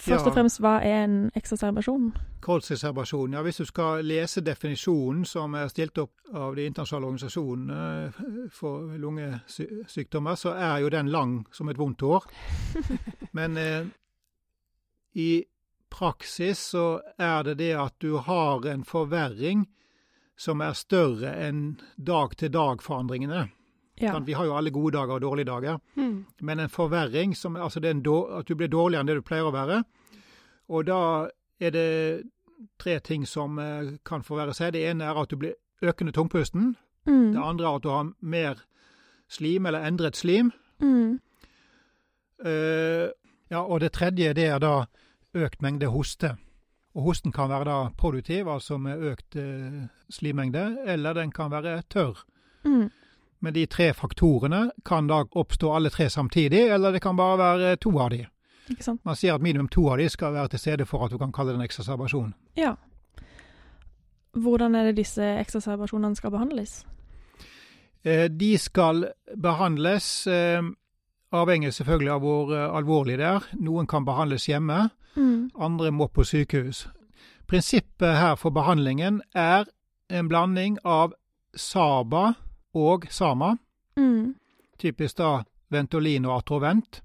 Først 0.00 0.26
og 0.26 0.34
fremst, 0.34 0.58
hva 0.58 0.80
er 0.82 1.04
en 1.04 1.14
eksacerbasjon? 1.38 2.08
Kolsekserbasjon, 2.42 3.36
ja, 3.36 3.42
hvis 3.46 3.60
du 3.62 3.68
skal 3.68 4.02
lese 4.02 4.42
definisjonen 4.42 5.22
som 5.28 5.54
er 5.54 5.70
stilt 5.70 6.00
opp 6.02 6.32
av 6.34 6.56
de 6.58 6.64
internasjonale 6.66 7.10
organisasjonene 7.12 7.78
eh, 8.08 8.48
for 8.56 8.96
lungesykdommer, 8.98 10.34
så 10.34 10.56
er 10.56 10.82
jo 10.82 10.90
den 10.90 11.12
lang 11.14 11.36
som 11.54 11.70
et 11.70 11.78
vondt 11.78 12.02
hår. 12.02 12.26
Men 13.38 13.56
eh, 13.60 13.86
i 15.14 15.44
praksis 15.94 16.64
så 16.72 16.88
er 17.18 17.46
det 17.52 17.60
det 17.62 17.74
at 17.78 18.00
du 18.02 18.16
har 18.18 18.66
en 18.66 18.82
forverring 18.82 19.68
som 20.40 20.58
er 20.64 20.74
større 20.74 21.36
enn 21.38 21.76
dag-til-dag-forandringene. 22.00 23.46
Ja. 24.00 24.18
Vi 24.18 24.32
har 24.32 24.44
jo 24.44 24.56
alle 24.56 24.70
gode 24.70 24.96
dager 24.96 25.14
og 25.14 25.20
dårlige 25.20 25.44
dager. 25.50 25.78
Mm. 25.96 26.26
Men 26.40 26.60
en 26.60 26.68
forverring, 26.68 27.36
som, 27.36 27.56
altså 27.56 27.80
det 27.80 27.88
er 27.90 27.94
en 27.94 28.02
då- 28.06 28.38
at 28.38 28.48
du 28.48 28.54
blir 28.54 28.68
dårligere 28.68 29.00
enn 29.00 29.06
det 29.06 29.16
du 29.16 29.22
pleier 29.22 29.44
å 29.44 29.52
være. 29.52 29.84
Og 30.68 30.86
da 30.86 31.28
er 31.60 31.70
det 31.70 32.22
tre 32.78 32.98
ting 33.00 33.26
som 33.26 33.58
eh, 33.58 33.98
kan 34.04 34.22
forverre 34.22 34.54
seg. 34.54 34.72
Det 34.72 34.88
ene 34.88 35.04
er 35.04 35.20
at 35.20 35.30
du 35.30 35.36
blir 35.36 35.54
økende 35.82 36.12
tungpusten. 36.12 36.76
Mm. 37.06 37.32
Det 37.32 37.42
andre 37.42 37.66
er 37.66 37.76
at 37.76 37.82
du 37.82 37.88
har 37.88 38.12
mer 38.20 38.62
slim, 39.28 39.66
eller 39.66 39.86
endret 39.86 40.16
slim. 40.16 40.52
Mm. 40.80 41.20
Uh, 42.40 43.08
ja, 43.50 43.60
og 43.60 43.80
det 43.80 43.92
tredje 43.92 44.32
det 44.34 44.46
er 44.48 44.60
da 44.62 44.86
økt 45.36 45.62
mengde 45.62 45.90
hoste. 45.92 46.36
Og 46.96 47.02
hosten 47.10 47.32
kan 47.32 47.50
være 47.50 47.68
da 47.68 47.90
produktiv, 47.98 48.48
altså 48.48 48.78
med 48.78 49.02
økt 49.12 49.36
uh, 49.36 49.84
slimmengde, 50.10 50.78
eller 50.86 51.14
den 51.14 51.32
kan 51.32 51.50
være 51.52 51.82
tørr. 51.92 52.24
Mm. 52.64 52.88
Men 53.40 53.54
de 53.54 53.66
tre 53.66 53.92
faktorene 53.94 54.70
kan 54.84 55.06
da 55.08 55.22
oppstå 55.32 55.70
alle 55.76 55.90
tre 55.90 56.10
samtidig, 56.10 56.66
eller 56.70 56.92
det 56.92 57.00
kan 57.02 57.16
bare 57.16 57.38
være 57.38 57.76
to 57.80 57.90
av 57.98 58.10
de. 58.10 58.26
Man 59.04 59.16
sier 59.16 59.34
at 59.34 59.42
minimum 59.42 59.68
to 59.68 59.88
av 59.90 59.98
de 59.98 60.08
skal 60.08 60.32
være 60.32 60.48
til 60.52 60.58
stede 60.58 60.86
for 60.86 61.04
at 61.04 61.10
du 61.10 61.18
kan 61.18 61.32
kalle 61.32 61.50
det 61.52 61.58
en 61.58 61.64
eksacerbasjon. 61.64 62.34
Ja. 62.56 62.74
Hvordan 64.36 64.74
er 64.78 64.84
det 64.90 64.96
disse 65.00 65.24
eksacerbasjonene 65.40 66.16
skal 66.16 66.30
behandles? 66.30 66.84
Eh, 68.04 68.28
De 68.28 68.58
skal 68.58 69.08
behandles, 69.42 70.26
eh, 70.26 70.62
avhengig 71.32 71.72
selvfølgelig 71.74 72.12
av 72.14 72.20
hvor 72.20 72.52
eh, 72.54 72.76
alvorlig 72.76 73.18
det 73.18 73.26
er. 73.26 73.48
Noen 73.58 73.86
kan 73.86 74.04
behandles 74.04 74.46
hjemme, 74.48 74.90
Mm. 75.16 75.50
andre 75.58 75.90
må 75.90 76.06
på 76.06 76.22
sykehus. 76.24 76.86
Prinsippet 77.48 78.14
her 78.16 78.36
for 78.36 78.50
behandlingen 78.50 79.20
er 79.34 79.64
en 80.08 80.28
blanding 80.28 80.78
av 80.84 81.12
Saba 81.56 82.34
og 82.74 83.06
Sama, 83.10 83.56
Mm. 83.96 84.34
typisk 84.78 85.16
da 85.16 85.42
Ventolin 85.70 86.24
og 86.24 86.36
Atrovent, 86.38 87.02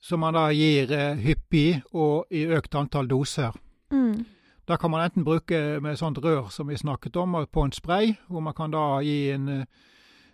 som 0.00 0.20
man 0.20 0.34
da 0.34 0.50
gir 0.52 0.90
eh, 0.92 1.16
hyppig 1.16 1.82
og 1.92 2.26
i 2.30 2.44
økt 2.46 2.74
antall 2.74 3.08
doser. 3.08 3.52
Mm. 3.90 4.24
Da 4.68 4.76
kan 4.76 4.90
man 4.90 5.04
enten 5.04 5.24
bruke 5.24 5.80
med 5.80 5.96
sånt 5.98 6.18
rør 6.18 6.50
som 6.50 6.68
vi 6.68 6.76
snakket 6.76 7.16
om, 7.16 7.46
på 7.52 7.64
en 7.64 7.72
spray, 7.72 8.14
hvor 8.28 8.40
man 8.40 8.54
kan 8.54 8.70
da 8.70 9.00
gi 9.02 9.30
en 9.30 9.48
eh, 9.48 9.64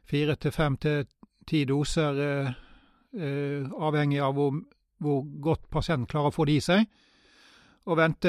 fire 0.04 0.36
til 0.36 0.50
fem 0.50 0.76
til 0.76 1.06
ti 1.46 1.64
doser, 1.64 2.20
eh, 2.20 2.52
eh, 3.20 3.66
avhengig 3.80 4.20
av 4.20 4.34
hvor, 4.34 4.60
hvor 4.98 5.24
godt 5.40 5.70
pasienten 5.70 6.06
klarer 6.06 6.30
å 6.32 6.34
få 6.34 6.44
det 6.44 6.56
i 6.56 6.60
seg, 6.60 6.86
og 7.86 7.96
vente 7.98 8.28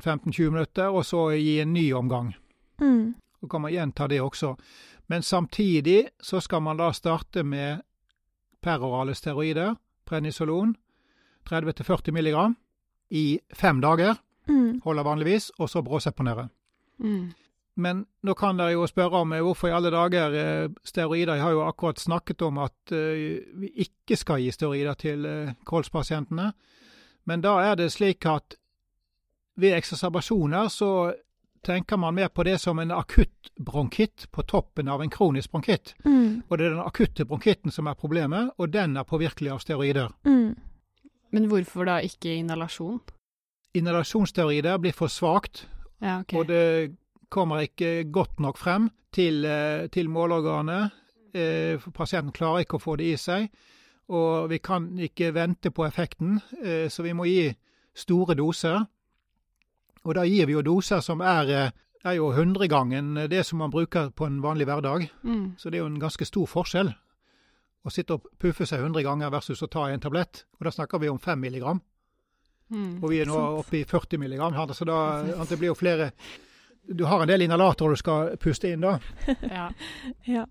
15-20 0.00 0.50
minutter, 0.50 0.88
og 0.88 1.04
så 1.04 1.30
gi 1.36 1.60
en 1.60 1.72
ny 1.72 1.92
omgang. 1.92 2.34
Mm. 2.80 3.14
Så 3.40 3.48
kan 3.50 3.60
man 3.60 3.72
gjenta 3.72 4.06
det 4.08 4.20
også. 4.22 4.54
Men 5.12 5.22
samtidig 5.22 6.06
så 6.24 6.40
skal 6.40 6.62
man 6.64 6.78
da 6.80 6.86
starte 6.96 7.42
med 7.44 7.82
perorale 8.64 9.12
steroider, 9.14 9.74
prednisolon, 10.08 10.72
30-40 11.50 12.14
mg, 12.16 12.54
i 13.10 13.40
fem 13.52 13.80
dager, 13.84 14.14
Mm. 14.48 14.80
holder 14.84 15.02
vanligvis, 15.02 15.50
og 15.58 15.68
så 15.70 15.82
bråseponere. 15.82 16.48
Mm. 16.98 17.32
Men 17.76 18.06
nå 18.22 18.34
kan 18.34 18.56
dere 18.58 18.72
jo 18.72 18.86
spørre 18.86 19.20
om 19.22 19.32
eh, 19.32 19.40
hvorfor 19.44 19.68
i 19.68 19.74
alle 19.76 19.90
dager 19.90 20.34
eh, 20.34 20.70
steroider. 20.84 21.34
Jeg 21.34 21.42
har 21.42 21.50
jo 21.50 21.62
akkurat 21.66 22.00
snakket 22.00 22.42
om 22.42 22.58
at 22.58 22.92
eh, 22.92 23.38
vi 23.54 23.70
ikke 23.84 24.16
skal 24.16 24.40
gi 24.42 24.50
steroider 24.50 24.94
til 24.94 25.24
eh, 25.24 25.52
kolspasientene. 25.64 26.52
Men 27.24 27.40
da 27.40 27.58
er 27.62 27.74
det 27.78 27.92
slik 27.92 28.26
at 28.26 28.56
ved 29.56 29.76
eksacerbasjoner 29.76 30.68
så 30.68 31.12
tenker 31.62 31.96
man 31.96 32.14
mer 32.14 32.28
på 32.28 32.42
det 32.42 32.58
som 32.60 32.78
en 32.78 32.90
akutt 32.90 33.52
bronkitt 33.56 34.26
på 34.32 34.42
toppen 34.42 34.88
av 34.88 35.02
en 35.02 35.10
kronisk 35.10 35.50
bronkitt. 35.50 35.94
Mm. 36.04 36.42
Og 36.48 36.58
det 36.58 36.66
er 36.66 36.74
den 36.74 36.84
akutte 36.84 37.26
bronkitten 37.28 37.70
som 37.70 37.86
er 37.86 37.98
problemet, 37.98 38.50
og 38.58 38.72
den 38.72 38.96
er 38.96 39.06
påvirkelig 39.06 39.52
av 39.54 39.62
steroider. 39.62 40.10
Mm. 40.26 40.56
Men 41.32 41.48
hvorfor 41.48 41.86
da 41.88 42.00
ikke 42.04 42.34
inhalasjon? 42.34 43.00
Inhalasjonsteorider 43.74 44.78
blir 44.78 44.92
for 44.92 45.08
svakt, 45.08 45.66
Ja, 46.02 46.20
okay. 46.20 46.38
og 46.38 46.48
det 46.48 46.96
kommer 47.30 47.62
ikke 47.62 48.04
godt 48.12 48.40
nok 48.40 48.58
frem 48.58 48.90
til, 49.12 49.44
eh, 49.44 49.88
til 49.88 50.10
målorganet. 50.10 50.90
Eh, 51.34 51.78
for 51.80 51.90
Pasienten 51.90 52.32
klarer 52.32 52.64
ikke 52.64 52.76
å 52.76 52.82
få 52.82 52.96
det 52.96 53.12
i 53.12 53.16
seg, 53.16 53.48
og 54.08 54.50
vi 54.50 54.58
kan 54.58 54.90
ikke 54.98 55.32
vente 55.32 55.70
på 55.70 55.86
effekten, 55.86 56.40
eh, 56.62 56.88
så 56.88 57.02
vi 57.02 57.12
må 57.12 57.24
gi 57.24 57.54
store 57.94 58.34
doser. 58.34 58.86
Og 60.04 60.14
da 60.18 60.24
gir 60.26 60.46
vi 60.46 60.56
jo 60.56 60.64
doser 60.66 61.00
som 61.00 61.20
er, 61.20 61.50
eh, 61.50 61.70
er 62.04 62.18
jo 62.18 62.32
hundregangen 62.34 63.14
det 63.30 63.46
som 63.46 63.58
man 63.58 63.70
bruker 63.70 64.10
på 64.10 64.26
en 64.26 64.42
vanlig 64.42 64.66
hverdag. 64.66 65.10
Mm. 65.22 65.54
Så 65.58 65.70
det 65.70 65.78
er 65.78 65.84
jo 65.84 65.92
en 65.92 66.00
ganske 66.00 66.26
stor 66.26 66.46
forskjell 66.46 66.94
å 67.82 67.90
sitte 67.90 68.14
og 68.14 68.26
puffe 68.38 68.66
seg 68.66 68.82
100 68.82 69.02
ganger 69.02 69.30
versus 69.30 69.62
å 69.62 69.70
ta 69.70 69.88
en 69.90 70.00
tablett. 70.00 70.44
Og 70.58 70.66
da 70.66 70.70
snakker 70.70 71.02
vi 71.02 71.10
om 71.10 71.18
5 71.18 71.40
milligram. 71.40 71.80
Mm. 72.72 73.02
Og 73.02 73.10
vi 73.10 73.20
er 73.20 73.28
nå 73.28 73.38
oppe 73.58 73.80
i 73.80 73.84
40 73.84 74.18
milligram. 74.18 74.54
her, 74.54 74.72
Så 74.72 74.84
da, 74.84 75.22
det 75.48 75.58
blir 75.58 75.72
jo 75.72 75.78
flere 75.78 76.12
Du 76.82 77.04
har 77.04 77.22
en 77.22 77.28
del 77.28 77.42
inhalatorer 77.42 77.94
du 77.94 77.96
skal 77.96 78.36
puste 78.42 78.72
inn 78.72 78.80
da. 78.80 78.98
Ja. 79.42 79.70
Ja. 80.24 80.46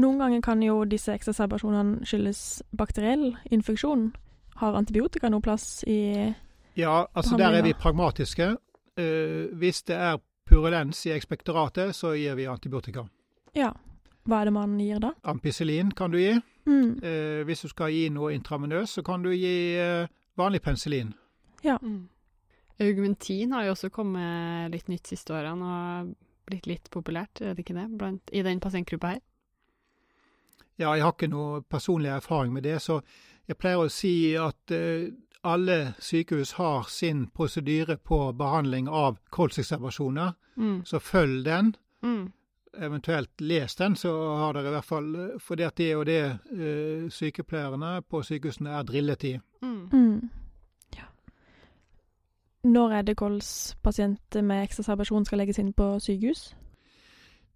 Noen 0.00 0.18
ganger 0.18 0.40
kan 0.40 0.62
jo 0.62 0.84
disse 0.88 1.12
eksacerbasjonene 1.12 2.06
skyldes 2.06 2.62
bakteriell 2.72 3.34
infeksjon. 3.50 4.14
Har 4.56 4.78
antibiotika 4.78 5.28
noe 5.28 5.42
plass 5.44 5.82
i 5.84 6.30
Ja, 6.80 7.04
altså 7.14 7.36
der 7.38 7.58
er 7.58 7.66
vi 7.66 7.72
pragmatiske. 7.76 8.54
Uh, 9.00 9.58
hvis 9.58 9.82
det 9.88 9.96
er 9.96 10.18
purulens 10.48 11.04
i 11.06 11.14
ekspektoratet, 11.14 11.94
så 11.94 12.14
gir 12.18 12.34
vi 12.38 12.48
antibiotika. 12.50 13.06
Ja. 13.56 13.72
Hva 14.28 14.42
er 14.42 14.50
det 14.50 14.52
man 14.52 14.76
gir 14.78 15.00
da? 15.00 15.14
Ampicillin 15.24 15.92
kan 15.96 16.12
du 16.12 16.18
gi. 16.20 16.34
Mm. 16.68 16.98
Uh, 17.00 17.42
hvis 17.48 17.64
du 17.64 17.70
skal 17.72 17.92
gi 17.94 18.08
noe 18.12 18.34
intravenøst, 18.36 18.98
så 18.98 19.04
kan 19.06 19.24
du 19.24 19.30
gi 19.32 19.54
uh, 19.80 20.08
vanlig 20.38 20.62
penicillin. 20.62 21.14
Mm. 21.64 22.08
Augmentin 22.80 23.52
har 23.52 23.66
jo 23.66 23.76
også 23.76 23.90
kommet 23.92 24.72
litt 24.72 24.88
nytt 24.88 25.08
siste 25.12 25.34
årene 25.36 25.72
og 25.72 26.12
blitt 26.50 26.68
litt 26.68 26.90
populært, 26.92 27.40
er 27.40 27.54
det 27.54 27.64
ikke 27.64 27.76
det, 27.76 27.88
blant, 27.98 28.32
i 28.32 28.42
den 28.42 28.60
pasientgruppa 28.62 29.14
her? 29.14 29.20
Ja, 30.80 30.94
jeg 30.96 31.04
har 31.04 31.12
ikke 31.12 31.28
noe 31.30 31.60
personlig 31.68 32.10
erfaring 32.14 32.54
med 32.56 32.64
det, 32.64 32.78
så 32.80 33.00
jeg 33.48 33.58
pleier 33.60 33.84
å 33.84 33.92
si 33.92 34.32
at 34.40 34.72
eh, 34.72 35.10
alle 35.44 35.94
sykehus 35.98 36.52
har 36.52 36.82
sin 36.88 37.26
prosedyre 37.34 37.96
på 37.96 38.32
behandling 38.32 38.88
av 38.88 39.18
kolsekservasjoner, 39.30 40.32
Mm. 40.56 40.84
så 40.84 40.98
følg 40.98 41.44
den. 41.44 41.74
Mm. 42.02 42.32
Eventuelt 42.74 43.40
les 43.40 43.74
den, 43.74 43.96
så 43.96 44.36
har 44.36 44.52
dere 44.52 44.68
i 44.68 44.70
hvert 44.70 44.84
fall 44.84 45.38
For 45.40 45.54
det 45.54 45.80
er 45.80 45.92
jo 45.92 46.04
det 46.04 46.38
uh, 46.52 47.08
sykepleierne 47.10 48.02
på 48.02 48.22
sykehusene 48.22 48.70
er 48.70 48.82
drillet 48.82 49.24
i. 49.24 49.38
Mm. 49.62 49.88
Mm. 49.92 50.30
Ja. 50.96 51.04
Når 52.64 52.92
er 52.92 53.02
det 53.02 53.16
kolspasienter 53.16 54.42
med 54.42 54.62
eksacerbasjon 54.62 55.24
skal 55.24 55.38
legges 55.38 55.58
inn 55.58 55.72
på 55.72 55.98
sykehus? 55.98 56.54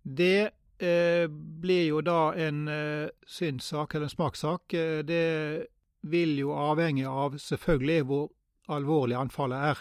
Det 0.04 0.50
eh, 0.78 1.28
blir 1.60 1.86
jo 1.88 2.00
da 2.00 2.32
en 2.36 2.68
eh, 2.68 3.08
synssak 3.26 3.94
eller 3.94 4.06
en 4.06 4.10
smakssak. 4.10 4.74
Eh, 4.74 5.04
det 5.04 5.66
vil 6.04 6.36
jo 6.38 6.52
avhenge 6.52 7.08
av 7.08 7.36
selvfølgelig 7.40 8.04
hvor 8.08 8.30
alvorlig 8.68 9.16
anfallet 9.16 9.68
er. 9.70 9.78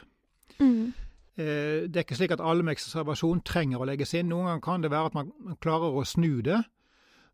Mm. 0.60 0.94
Eh, 1.38 1.88
Det 1.90 1.96
er 1.98 2.04
ikke 2.06 2.16
slik 2.20 2.32
at 2.32 2.42
alle 2.44 2.64
med 2.64 2.76
eksacerbasjon 2.78 3.42
trenger 3.44 3.80
å 3.82 3.86
legges 3.90 4.14
inn. 4.14 4.30
Noen 4.30 4.46
ganger 4.46 4.62
kan 4.62 4.82
det 4.82 4.92
være 4.92 5.06
at 5.12 5.14
man 5.18 5.32
klarer 5.62 5.92
å 6.00 6.06
snu 6.06 6.42
det 6.42 6.62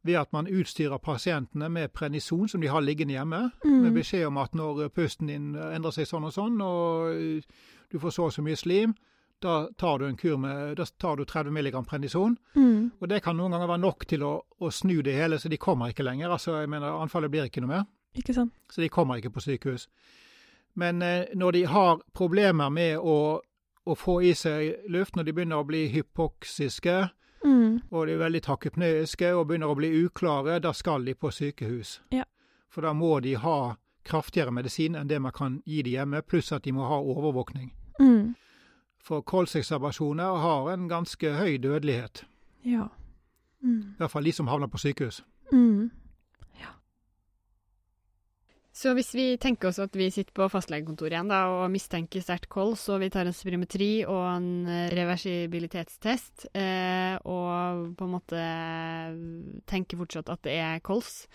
ved 0.08 0.16
at 0.16 0.32
man 0.32 0.48
utstyrer 0.48 0.98
pasientene 1.04 1.68
med 1.70 1.92
prenison 1.92 2.48
som 2.48 2.62
de 2.62 2.68
har 2.72 2.80
liggende 2.82 3.14
hjemme, 3.18 3.52
med 3.66 3.92
Mm. 3.92 3.94
beskjed 3.98 4.28
om 4.28 4.38
at 4.38 4.54
når 4.56 4.90
pusten 4.96 5.28
din 5.28 5.56
endrer 5.56 5.92
seg 5.92 6.08
sånn 6.08 6.24
og 6.24 6.32
sånn, 6.34 6.62
og 6.62 7.44
du 7.92 8.00
får 8.00 8.12
så 8.16 8.24
og 8.24 8.32
så 8.32 8.42
mye 8.42 8.56
slim, 8.56 8.96
da 9.42 9.68
tar 9.78 9.98
du 10.00 10.06
en 10.06 10.16
kur 10.16 10.38
med, 10.38 10.78
da 10.78 10.86
tar 11.00 11.16
du 11.18 11.26
30 11.26 11.52
mg 11.52 11.86
prenison. 11.86 12.38
Mm. 12.56 12.92
Og 13.02 13.08
det 13.10 13.22
kan 13.24 13.36
noen 13.36 13.52
ganger 13.52 13.68
være 13.68 13.82
nok 13.82 14.06
til 14.08 14.20
å, 14.24 14.42
å 14.62 14.72
snu 14.72 15.02
det 15.04 15.16
hele, 15.16 15.36
så 15.40 15.50
de 15.50 15.58
kommer 15.58 15.90
ikke 15.92 16.04
lenger. 16.04 16.30
Altså, 16.32 16.60
jeg 16.62 16.70
mener, 16.70 16.88
Anfallet 17.02 17.32
blir 17.32 17.44
ikke 17.50 17.62
noe 17.62 17.68
mer. 17.76 17.86
Ikke 18.16 18.34
sant? 18.34 18.54
Så 18.72 18.82
de 18.82 18.90
kommer 18.90 19.16
ikke 19.16 19.30
på 19.30 19.40
sykehus. 19.40 19.88
Men 20.76 21.02
eh, 21.02 21.26
når 21.36 21.52
de 21.52 21.66
har 21.66 22.02
problemer 22.14 22.70
med 22.70 22.98
å, 22.98 23.42
å 23.86 23.96
få 23.96 24.20
i 24.24 24.34
seg 24.34 24.76
luft, 24.90 25.16
når 25.16 25.24
de 25.24 25.34
begynner 25.34 25.62
å 25.64 25.68
bli 25.68 25.88
hypoksiske, 25.94 27.10
Mm. 27.44 27.80
og 27.92 28.08
de 28.08 28.14
er 28.14 28.18
veldig 28.20 28.42
takypneiske 28.44 29.30
og 29.32 29.46
begynner 29.48 29.72
å 29.72 29.76
bli 29.80 29.88
uklare, 30.04 30.58
da 30.60 30.74
skal 30.76 31.06
de 31.06 31.14
på 31.16 31.30
sykehus. 31.32 32.02
Ja. 32.12 32.24
For 32.70 32.82
da 32.84 32.92
må 32.94 33.22
de 33.24 33.38
ha 33.40 33.76
kraftigere 34.04 34.52
medisin 34.52 34.96
enn 35.00 35.08
det 35.08 35.22
man 35.24 35.32
kan 35.32 35.62
gi 35.66 35.82
de 35.82 35.94
hjemme, 35.94 36.20
pluss 36.22 36.52
at 36.52 36.64
de 36.68 36.74
må 36.76 36.84
ha 36.90 36.98
overvåkning. 37.00 37.72
Mm. 38.02 38.36
For 39.00 39.22
kolsekservasjoner 39.22 40.36
har 40.44 40.68
en 40.74 40.90
ganske 40.92 41.32
høy 41.38 41.58
dødelighet. 41.64 42.26
Ja. 42.66 42.90
Mm. 43.64 43.80
I 43.96 43.98
hvert 44.04 44.12
fall 44.12 44.24
de 44.28 44.32
som 44.36 44.48
havner 44.52 44.68
på 44.68 44.78
sykehus. 44.84 45.24
Mm. 45.54 45.92
Så 48.80 48.94
hvis 48.96 49.10
vi 49.12 49.26
tenker 49.42 49.70
oss 49.70 49.80
at 49.84 49.96
vi 49.98 50.06
sitter 50.14 50.32
på 50.38 50.46
fastlegekontoret 50.48 51.12
igjen 51.12 51.32
da, 51.32 51.42
og 51.52 51.72
mistenker 51.74 52.24
sterkt 52.24 52.48
kols, 52.52 52.86
og 52.88 53.02
vi 53.04 53.10
tar 53.12 53.28
en 53.28 53.36
spirometri 53.36 54.06
og 54.06 54.22
en 54.30 54.50
eh, 54.72 54.86
reversibilitetstest, 54.96 56.46
eh, 56.56 57.18
og 57.28 57.90
på 58.00 58.08
en 58.08 58.14
måte 58.14 58.46
tenker 59.68 60.00
fortsatt 60.00 60.32
at 60.32 60.46
det 60.48 60.56
er 60.64 60.80
kols, 60.86 61.26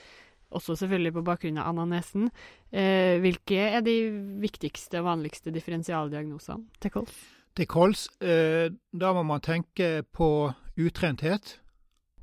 også 0.54 0.78
selvfølgelig 0.80 1.16
på 1.18 1.26
bakgrunn 1.26 1.60
av 1.60 1.74
ananesen, 1.74 2.30
eh, 2.72 3.20
hvilke 3.20 3.60
er 3.76 3.84
de 3.84 3.98
viktigste 4.40 5.02
og 5.02 5.10
vanligste 5.10 5.52
differensialdiagnosene 5.52 6.80
til 6.80 6.96
kols? 6.96 7.22
Til 7.54 7.68
kols, 7.68 8.08
eh, 8.24 8.70
da 8.72 9.12
må 9.12 9.26
man 9.28 9.44
tenke 9.44 9.98
på 10.16 10.30
utrenthet. 10.80 11.58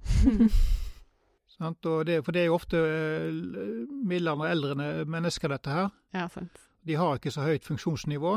Sant? 1.61 1.85
Og 1.85 2.05
det, 2.09 2.23
for 2.25 2.33
det 2.33 2.41
er 2.41 2.49
jo 2.49 2.57
ofte 2.57 2.79
middelaldrende 2.81 4.47
og 4.47 4.49
eldre 4.49 5.05
mennesker, 5.05 5.53
dette 5.53 5.69
her. 5.75 5.91
ja, 6.17 6.27
sant. 6.33 6.57
De 6.81 6.95
har 6.97 7.19
ikke 7.19 7.29
så 7.29 7.43
høyt 7.45 7.67
funksjonsnivå. 7.67 8.31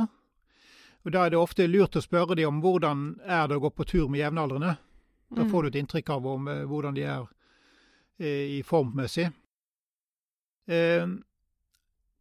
Og 1.04 1.12
Da 1.12 1.22
er 1.24 1.30
det 1.32 1.38
ofte 1.40 1.64
lurt 1.66 1.96
å 1.96 2.02
spørre 2.04 2.36
dem 2.36 2.50
om 2.50 2.58
hvordan 2.60 3.06
er 3.24 3.46
det 3.48 3.56
å 3.56 3.62
gå 3.64 3.70
på 3.72 3.86
tur 3.88 4.10
med 4.12 4.20
jevnaldrende. 4.20 4.74
Da 5.34 5.46
får 5.48 5.62
du 5.62 5.68
et 5.68 5.78
inntrykk 5.80 6.10
av 6.12 6.26
om, 6.28 6.48
eh, 6.48 6.64
hvordan 6.68 6.94
de 6.94 7.02
er 7.02 7.24
eh, 8.20 8.58
i 8.58 8.62
formmessig. 8.62 9.30
Eh, 10.68 11.06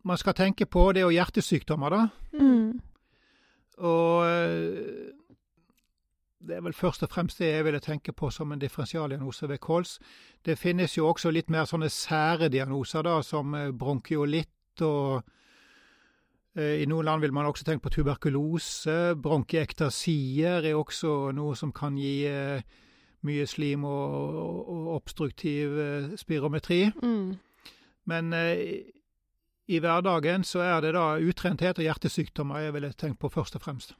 man 0.03 0.17
skal 0.17 0.33
tenke 0.33 0.65
på 0.65 0.93
det 0.95 1.03
og 1.03 1.11
hjertesykdommer, 1.11 1.89
da. 1.89 2.07
Mm. 2.39 2.79
Og 3.83 4.25
eh, 4.25 5.11
det 6.47 6.57
er 6.57 6.63
vel 6.65 6.75
først 6.75 7.03
og 7.05 7.11
fremst 7.11 7.39
det 7.39 7.51
jeg 7.51 7.65
ville 7.65 7.79
tenke 7.83 8.13
på 8.15 8.29
som 8.31 8.51
en 8.51 8.59
differensialdiagnose 8.59 9.47
ved 9.49 9.61
kols. 9.63 9.99
Det 10.45 10.57
finnes 10.59 10.97
jo 10.97 11.07
også 11.07 11.31
litt 11.31 11.51
mer 11.53 11.67
sånne 11.69 11.89
sære 11.91 12.49
diagnoser, 12.51 13.05
da, 13.05 13.21
som 13.23 13.55
eh, 13.55 13.71
bronkiolitt 13.71 14.83
og 14.83 15.21
eh, 16.57 16.81
I 16.83 16.87
noen 16.89 17.07
land 17.07 17.23
vil 17.23 17.33
man 17.35 17.47
også 17.47 17.63
tenke 17.67 17.87
på 17.87 17.93
tuberkulose. 17.95 19.15
Bronkiekstasier 19.15 20.67
er 20.67 20.75
også 20.75 21.31
noe 21.35 21.55
som 21.55 21.71
kan 21.71 21.97
gi 21.97 22.25
eh, 22.27 22.63
mye 23.23 23.47
slim 23.47 23.85
og, 23.87 24.19
og, 24.67 24.87
obstruktiv 24.97 25.77
spirometri. 26.19 26.89
Mm. 26.99 27.37
Men 28.11 28.33
i 28.35 29.77
hverdagen 29.79 30.43
så 30.43 30.59
er 30.59 30.81
det 30.83 30.91
da 30.97 31.05
utrenthet 31.23 31.79
og 31.79 31.87
hjertesykdommer 31.87 32.65
jeg 32.65 32.73
ville 32.75 32.91
tenkt 32.99 33.21
på 33.23 33.31
først 33.31 33.55
og 33.55 33.63
fremst. 33.63 33.95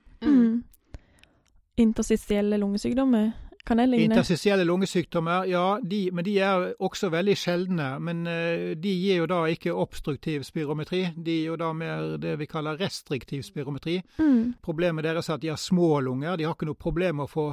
Interstitielle 1.78 2.58
lungesykdommer, 2.62 3.32
kan 3.66 3.80
jeg 3.80 3.90
ligne? 3.90 4.12
Interstitielle 4.12 4.66
lungesykdommer, 4.68 5.46
ja, 5.50 5.80
de, 5.80 6.12
men 6.14 6.26
de 6.26 6.36
er 6.44 6.66
også 6.84 7.10
veldig 7.10 7.36
sjeldne. 7.40 7.88
Men 8.04 8.28
eh, 8.28 8.74
de 8.78 8.92
gir 8.94 9.22
jo 9.24 9.28
da 9.32 9.40
ikke 9.50 9.74
obstruktiv 9.74 10.44
spirometri, 10.46 11.06
de 11.16 11.38
gir 11.40 11.54
jo 11.54 11.60
da 11.60 11.72
mer 11.74 12.18
det 12.22 12.36
vi 12.42 12.48
kaller 12.52 12.78
restriktiv 12.82 13.42
spirometri. 13.48 14.02
Mm. 14.20 14.60
Problemet 14.62 15.08
deres 15.08 15.30
er 15.30 15.40
at 15.40 15.46
de 15.46 15.54
har 15.54 15.62
små 15.62 15.96
lunger, 16.06 16.38
de 16.38 16.46
har 16.46 16.58
ikke 16.58 16.70
noe 16.70 16.80
problem 16.80 17.22
med 17.22 17.30
å 17.30 17.32
få 17.32 17.48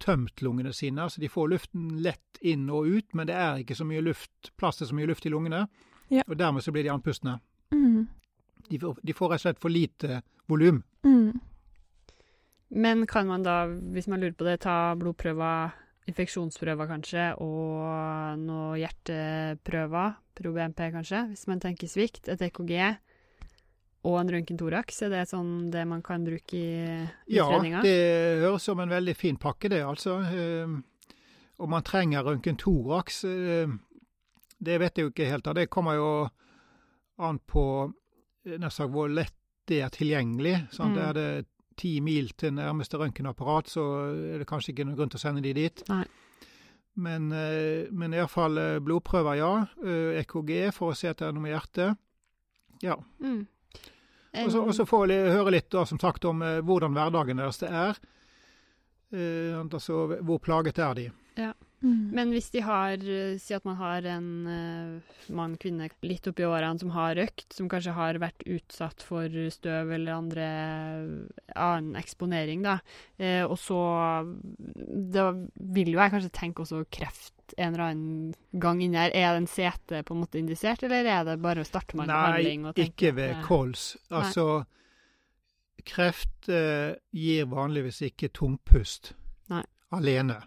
tømt 0.00 0.42
lungene 0.42 0.72
sine. 0.72 1.10
Så 1.10 1.20
De 1.20 1.28
får 1.28 1.52
luften 1.52 2.00
lett 2.02 2.40
inn 2.40 2.70
og 2.70 2.88
ut, 2.88 3.14
men 3.14 3.28
det 3.28 3.36
er 3.36 3.60
ikke 3.60 3.76
så 3.76 3.84
mye 3.84 4.02
luft, 4.02 4.50
plass 4.56 4.80
til 4.80 4.88
så 4.88 4.96
mye 4.96 5.10
luft 5.12 5.26
i 5.28 5.32
lungene. 5.34 5.66
Ja. 6.10 6.24
Og 6.26 6.38
dermed 6.38 6.64
så 6.64 6.72
blir 6.72 6.88
de 6.88 6.90
andpustne. 6.90 7.38
Mm. 7.70 8.08
De 8.70 8.78
de 8.78 9.14
får 9.14 9.28
rett 9.30 9.40
og 9.40 9.44
slett 9.44 9.60
for 9.62 9.70
lite 9.70 10.22
volum. 10.48 10.82
Mm. 11.04 11.38
Men 12.70 13.06
kan 13.10 13.26
man 13.26 13.42
da, 13.42 13.64
hvis 13.66 14.06
man 14.10 14.22
lurer 14.22 14.36
på 14.38 14.46
det, 14.46 14.60
ta 14.62 14.94
blodprøver, 14.98 15.72
infeksjonsprøver 16.10 16.88
kanskje, 16.90 17.24
og 17.42 18.38
noe 18.40 18.78
hjerteprøver, 18.78 20.14
pro-BNP 20.38 20.84
kanskje, 20.94 21.24
hvis 21.32 21.46
man 21.50 21.62
tenker 21.62 21.90
svikt, 21.90 22.30
et 22.30 22.42
EKG 22.46 22.72
og 24.06 24.16
en 24.16 24.30
røntgentoraks? 24.32 25.02
Er 25.04 25.12
det 25.12 25.26
sånn 25.28 25.68
det 25.74 25.82
man 25.90 26.00
kan 26.06 26.24
bruke 26.24 26.56
i 26.56 26.70
utredninga? 27.26 27.82
Ja, 27.82 27.84
det 27.84 28.40
høres 28.46 28.64
som 28.70 28.80
en 28.80 28.94
veldig 28.94 29.16
fin 29.18 29.38
pakke, 29.40 29.68
det, 29.72 29.82
altså. 29.84 30.20
Om 31.60 31.74
man 31.74 31.84
trenger 31.84 32.24
røntgentoraks, 32.24 33.24
det 34.60 34.78
vet 34.80 34.96
jeg 34.96 35.08
jo 35.08 35.12
ikke 35.12 35.28
helt. 35.28 35.50
Det 35.58 35.70
kommer 35.72 35.98
jo 35.98 36.10
an 37.20 37.42
på 37.50 37.64
nesten 38.46 38.94
hvor 38.94 39.10
lett 39.12 39.36
det 39.68 39.82
er 39.84 39.92
tilgjengelig. 39.92 40.56
Sant? 40.72 40.96
Mm. 40.96 41.02
Er 41.04 41.12
det 41.18 41.28
ti 41.80 41.94
mil 42.04 42.32
til 42.38 42.52
nærmeste 42.58 43.00
røntgenapparat, 43.00 43.70
så 43.72 43.86
er 44.34 44.42
det 44.42 44.48
kanskje 44.50 44.74
ikke 44.74 44.86
noen 44.88 44.98
grunn 44.98 45.12
til 45.12 45.20
å 45.20 45.24
sende 45.24 45.44
de 45.44 45.54
dit. 45.56 45.84
Nei. 45.88 46.04
Men, 47.00 47.30
men 47.96 48.12
iallfall 48.12 48.58
blodprøver, 48.84 49.38
ja. 49.38 49.52
EKG 50.20 50.50
for 50.76 50.92
å 50.92 50.96
se 50.98 51.08
at 51.08 51.22
det 51.22 51.28
er 51.28 51.36
noe 51.36 51.44
med 51.46 51.54
hjertet. 51.54 51.96
Ja. 52.84 52.96
Mm. 53.22 53.46
Og 54.32 54.74
så 54.74 54.86
får 54.86 55.06
vi 55.10 55.18
høre 55.34 55.54
litt 55.56 55.70
da, 55.72 55.84
som 55.86 55.98
sagt, 55.98 56.24
om 56.28 56.42
eh, 56.46 56.60
hvordan 56.62 56.94
hverdagen 56.94 57.40
deres 57.42 57.58
det 57.62 57.70
er. 57.74 57.98
Eh, 59.10 59.58
altså 59.58 60.04
hvor 60.20 60.38
plaget 60.42 60.78
er 60.78 60.94
de. 60.98 61.08
Ja. 61.40 61.52
Mm. 61.80 62.10
Men 62.12 62.32
hvis 62.34 62.50
de 62.52 62.60
har 62.60 63.00
Si 63.40 63.54
at 63.56 63.64
man 63.64 63.78
har 63.78 64.04
en 64.04 64.26
uh, 64.44 65.14
mann, 65.32 65.54
kvinne 65.60 65.86
litt 66.04 66.26
oppi 66.28 66.44
årene 66.44 66.76
som 66.82 66.92
har 66.92 67.14
røkt, 67.16 67.46
som 67.56 67.70
kanskje 67.72 67.94
har 67.96 68.18
vært 68.20 68.44
utsatt 68.44 69.00
for 69.04 69.32
støv 69.54 69.94
eller 69.96 70.18
andre 70.18 70.48
annen 71.56 71.96
eksponering, 71.96 72.64
da. 72.66 72.78
Eh, 73.16 73.42
og 73.44 73.56
så 73.60 73.80
Da 75.16 75.30
vil 75.32 75.94
jo 75.94 76.00
jeg 76.00 76.14
kanskje 76.14 76.32
tenke 76.36 76.64
også 76.64 76.84
kreft 76.92 77.34
en 77.56 77.72
eller 77.74 77.84
annen 77.90 78.34
gang 78.62 78.82
inni 78.82 78.98
her. 79.00 79.14
Er 79.14 79.34
den 79.38 79.48
CT 79.50 80.02
på 80.06 80.14
en 80.14 80.22
måte 80.22 80.38
indisert, 80.40 80.84
eller 80.86 81.06
er 81.06 81.24
det 81.26 81.40
bare 81.42 81.64
å 81.64 81.68
starte 81.68 81.96
med 81.98 82.08
en 82.08 82.14
behandling? 82.14 82.68
Nei, 82.68 82.86
ikke 82.86 83.14
ved 83.16 83.40
kols. 83.46 83.94
Altså, 84.10 84.62
Nei. 84.62 85.82
kreft 85.90 86.50
eh, 86.52 86.94
gir 87.16 87.50
vanligvis 87.50 88.02
ikke 88.10 88.32
tungpust 88.36 89.14
Nei. 89.50 89.64
alene. 89.96 90.42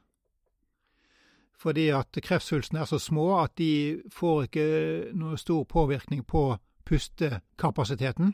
Fordi 1.63 1.88
at 1.95 2.19
kreftsvulstene 2.23 2.82
er 2.84 2.89
så 2.89 2.99
små 2.99 3.38
at 3.39 3.56
de 3.58 4.02
får 4.12 4.49
ikke 4.49 4.67
noe 5.15 5.39
stor 5.39 5.63
påvirkning 5.69 6.26
på 6.28 6.49
pustekapasiteten. 6.84 8.34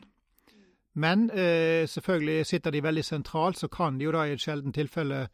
Men 0.98 1.28
eh, 1.30 1.86
selvfølgelig 1.86 2.46
sitter 2.46 2.74
de 2.74 2.82
veldig 2.82 3.04
sentralt, 3.06 3.58
så 3.58 3.68
kan 3.70 3.98
de 3.98 4.08
jo 4.08 4.14
da 4.14 4.26
i 4.26 4.34
et 4.34 4.42
sjelden 4.42 4.74
tilfelle 4.74 5.28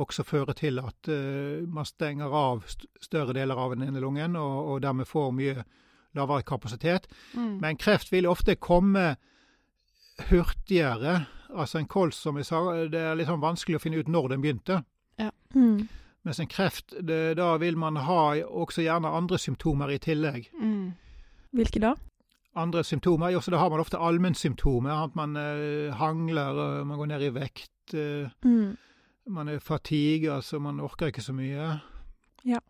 også 0.00 0.22
føre 0.24 0.54
til 0.56 0.78
at 0.78 1.10
eh, 1.10 1.66
man 1.68 1.84
stenger 1.84 2.30
av 2.30 2.62
større 3.02 3.34
deler 3.34 3.58
av 3.58 3.74
den 3.74 3.88
ene 3.88 4.00
lungen, 4.00 4.36
og, 4.36 4.68
og 4.70 4.82
dermed 4.82 5.10
får 5.10 5.34
mye 5.34 5.64
lavere 6.14 6.46
kapasitet. 6.46 7.08
Mm. 7.34 7.58
Men 7.60 7.80
kreft 7.80 8.12
vil 8.12 8.30
ofte 8.30 8.54
komme 8.54 9.16
hurtigere. 10.30 11.24
Altså 11.50 11.78
en 11.78 11.90
kols, 11.90 12.16
som 12.16 12.38
jeg 12.38 12.46
sa, 12.46 12.62
det 12.88 13.00
er 13.00 13.18
litt 13.18 13.28
sånn 13.28 13.42
vanskelig 13.42 13.80
å 13.80 13.82
finne 13.82 14.00
ut 14.00 14.08
når 14.12 14.32
den 14.32 14.44
begynte. 14.44 14.82
Ja. 15.20 15.32
Mm. 15.56 15.88
Mens 16.22 16.38
en 16.40 16.50
kreft, 16.50 16.94
det, 17.02 17.36
da 17.36 17.56
vil 17.58 17.76
man 17.78 17.98
ha 17.98 18.22
også 18.46 18.84
gjerne 18.84 19.10
andre 19.10 19.38
symptomer 19.42 19.90
i 19.90 19.98
tillegg. 19.98 20.50
Mm. 20.54 20.92
Hvilke 21.50 21.82
da? 21.82 21.96
Andre 22.54 22.84
symptomer? 22.84 23.32
Jo, 23.32 23.40
så 23.40 23.50
da 23.50 23.58
har 23.58 23.70
man 23.72 23.80
ofte 23.80 23.98
allmennsymptomer. 23.98 24.92
At 25.04 25.16
man 25.18 25.36
eh, 25.36 25.94
hangler, 25.96 26.84
man 26.84 27.00
går 27.00 27.10
ned 27.14 27.26
i 27.26 27.32
vekt. 27.34 27.94
Eh, 27.94 28.30
mm. 28.44 28.76
Man 29.32 29.48
er 29.48 29.58
fatigue, 29.58 30.32
altså 30.32 30.58
man 30.58 30.80
orker 30.80 31.10
ikke 31.10 31.24
så 31.24 31.34
mye. 31.34 31.78
Ja. 32.44 32.60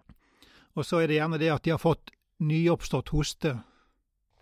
Og 0.75 0.85
så 0.85 1.03
er 1.03 1.11
det 1.11 1.19
gjerne 1.19 1.41
det 1.41 1.53
at 1.53 1.65
de 1.65 1.75
har 1.75 1.83
fått 1.83 2.13
nyoppstått 2.41 3.13
hoste. 3.13 3.57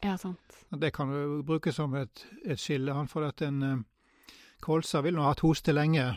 Ja, 0.04 0.16
sant. 0.16 0.60
Det 0.70 0.92
kan 0.94 1.10
du 1.10 1.42
bruke 1.42 1.72
som 1.72 1.94
et, 1.98 2.26
et 2.44 2.60
skille. 2.60 2.94
For 3.10 3.26
at 3.26 3.42
en 3.42 3.62
eh, 3.62 3.78
kolsa 4.62 5.02
vil 5.02 5.16
nå 5.16 5.24
ha 5.24 5.34
hatt 5.34 5.42
hoste 5.44 5.74
lenge. 5.74 6.12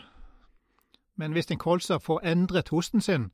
Men 1.15 1.33
hvis 1.35 1.51
en 1.51 1.61
kolser 1.61 2.01
får 2.01 2.23
endret 2.25 2.71
hosten 2.73 3.01
sin, 3.01 3.29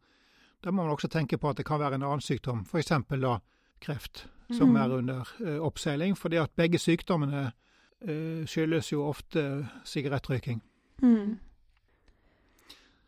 da 0.63 0.71
må 0.71 0.83
man 0.83 0.91
også 0.91 1.07
tenke 1.07 1.37
på 1.39 1.49
at 1.49 1.57
det 1.57 1.65
kan 1.67 1.79
være 1.79 1.95
en 1.99 2.03
annen 2.03 2.23
sykdom, 2.23 2.65
f.eks. 2.67 2.91
da 3.09 3.37
kreft, 3.81 4.25
som 4.51 4.73
mm. 4.73 4.79
er 4.81 4.95
under 4.97 5.33
uh, 5.39 5.59
oppseiling. 5.65 6.17
Fordi 6.17 6.41
at 6.41 6.51
begge 6.59 6.79
sykdommene 6.79 7.51
uh, 7.51 8.41
skyldes 8.45 8.91
jo 8.91 9.05
ofte 9.07 9.67
sigarettrøyking. 9.87 10.59
Mm. 11.01 11.37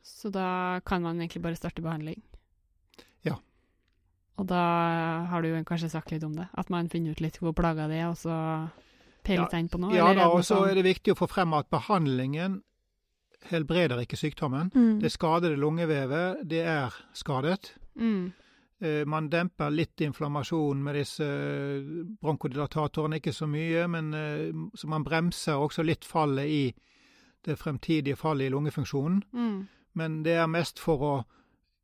Så 0.01 0.29
da 0.29 0.79
kan 0.85 1.01
man 1.01 1.19
egentlig 1.19 1.41
bare 1.41 1.55
starte 1.55 1.81
behandling? 1.81 2.21
Ja. 3.25 3.35
Og 4.37 4.47
da 4.47 4.63
har 5.29 5.41
du 5.41 5.51
jo 5.51 5.63
kanskje 5.67 5.91
sagt 5.91 6.11
litt 6.11 6.23
om 6.23 6.35
det? 6.37 6.47
At 6.53 6.69
man 6.69 6.89
finner 6.89 7.11
ut 7.11 7.21
litt 7.21 7.41
hvor 7.41 7.55
plaga 7.57 7.89
det 7.91 7.99
er, 7.99 8.09
og 8.13 8.17
så 8.21 8.35
peiler 9.25 9.47
ja, 9.47 9.51
tegn 9.51 9.69
på 9.69 9.81
noe? 9.81 9.95
Ja 9.95 10.11
da, 10.15 10.29
og 10.31 10.45
så 10.45 10.61
sånn? 10.61 10.69
er 10.71 10.79
det 10.79 10.87
viktig 10.87 11.15
å 11.15 11.19
få 11.19 11.27
frem 11.29 11.53
at 11.57 11.69
behandlingen 11.73 12.61
helbreder 13.49 14.03
ikke 14.03 14.19
sykdommen. 14.19 14.69
Mm. 14.75 14.99
Det 15.01 15.11
skadede 15.11 15.59
lungevevet, 15.59 16.45
det 16.49 16.61
er 16.67 16.95
skadet. 17.17 17.73
Mm. 17.95 18.31
Eh, 18.81 19.03
man 19.07 19.29
demper 19.29 19.73
litt 19.73 20.01
inflammasjon 20.01 20.83
med 20.83 20.97
disse 20.99 21.27
bronkodilatatorene, 22.21 23.21
ikke 23.21 23.33
så 23.33 23.49
mye, 23.49 23.87
men 23.87 24.13
eh, 24.13 24.63
så 24.75 24.89
man 24.89 25.05
bremser 25.07 25.57
også 25.57 25.85
litt 25.85 26.05
fallet 26.05 26.47
i 26.47 26.63
det 27.41 27.57
fremtidige 27.57 28.15
fallet 28.15 28.49
i 28.49 28.53
lungefunksjonen. 28.53 29.23
Mm 29.33 29.61
men 29.93 30.23
det 30.23 30.37
er 30.39 30.49
mest 30.51 30.79
for 30.79 31.03
å 31.03 31.13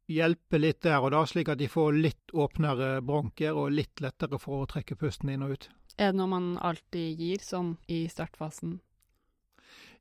hjelpe 0.07 0.59
litt 0.59 0.81
der 0.85 1.03
og 1.03 1.11
da, 1.11 1.23
slik 1.27 1.51
at 1.51 1.59
de 1.59 1.67
får 1.71 1.97
litt 1.97 2.33
åpnere 2.33 3.01
bronker 3.05 3.57
og 3.57 3.73
litt 3.75 4.03
lettere 4.03 4.39
for 4.39 4.63
å 4.63 4.69
trekke 4.69 4.95
pusten 4.99 5.33
inn 5.33 5.43
og 5.43 5.57
ut. 5.57 5.69
Er 5.97 6.13
det 6.13 6.19
noe 6.19 6.31
man 6.31 6.51
alltid 6.63 7.19
gir 7.19 7.43
sånn 7.43 7.75
i 7.91 8.05
startfasen? 8.11 8.77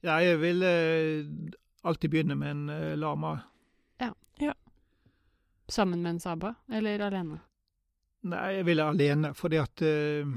Ja, 0.04 0.18
jeg 0.22 0.40
vil 0.40 0.62
eh, 0.62 1.26
alltid 1.84 2.10
begynne 2.10 2.34
med 2.34 2.50
en 2.50 2.68
eh, 2.70 2.98
lama. 2.98 3.38
Ja. 4.00 4.10
ja. 4.40 4.52
Sammen 5.68 6.02
med 6.02 6.10
en 6.10 6.20
Saba, 6.20 6.54
eller 6.72 7.06
alene? 7.06 7.40
Nei, 8.26 8.46
jeg 8.58 8.66
vil 8.66 8.80
alene, 8.80 9.34
fordi 9.34 9.56
at 9.56 9.82
eh, 9.82 10.36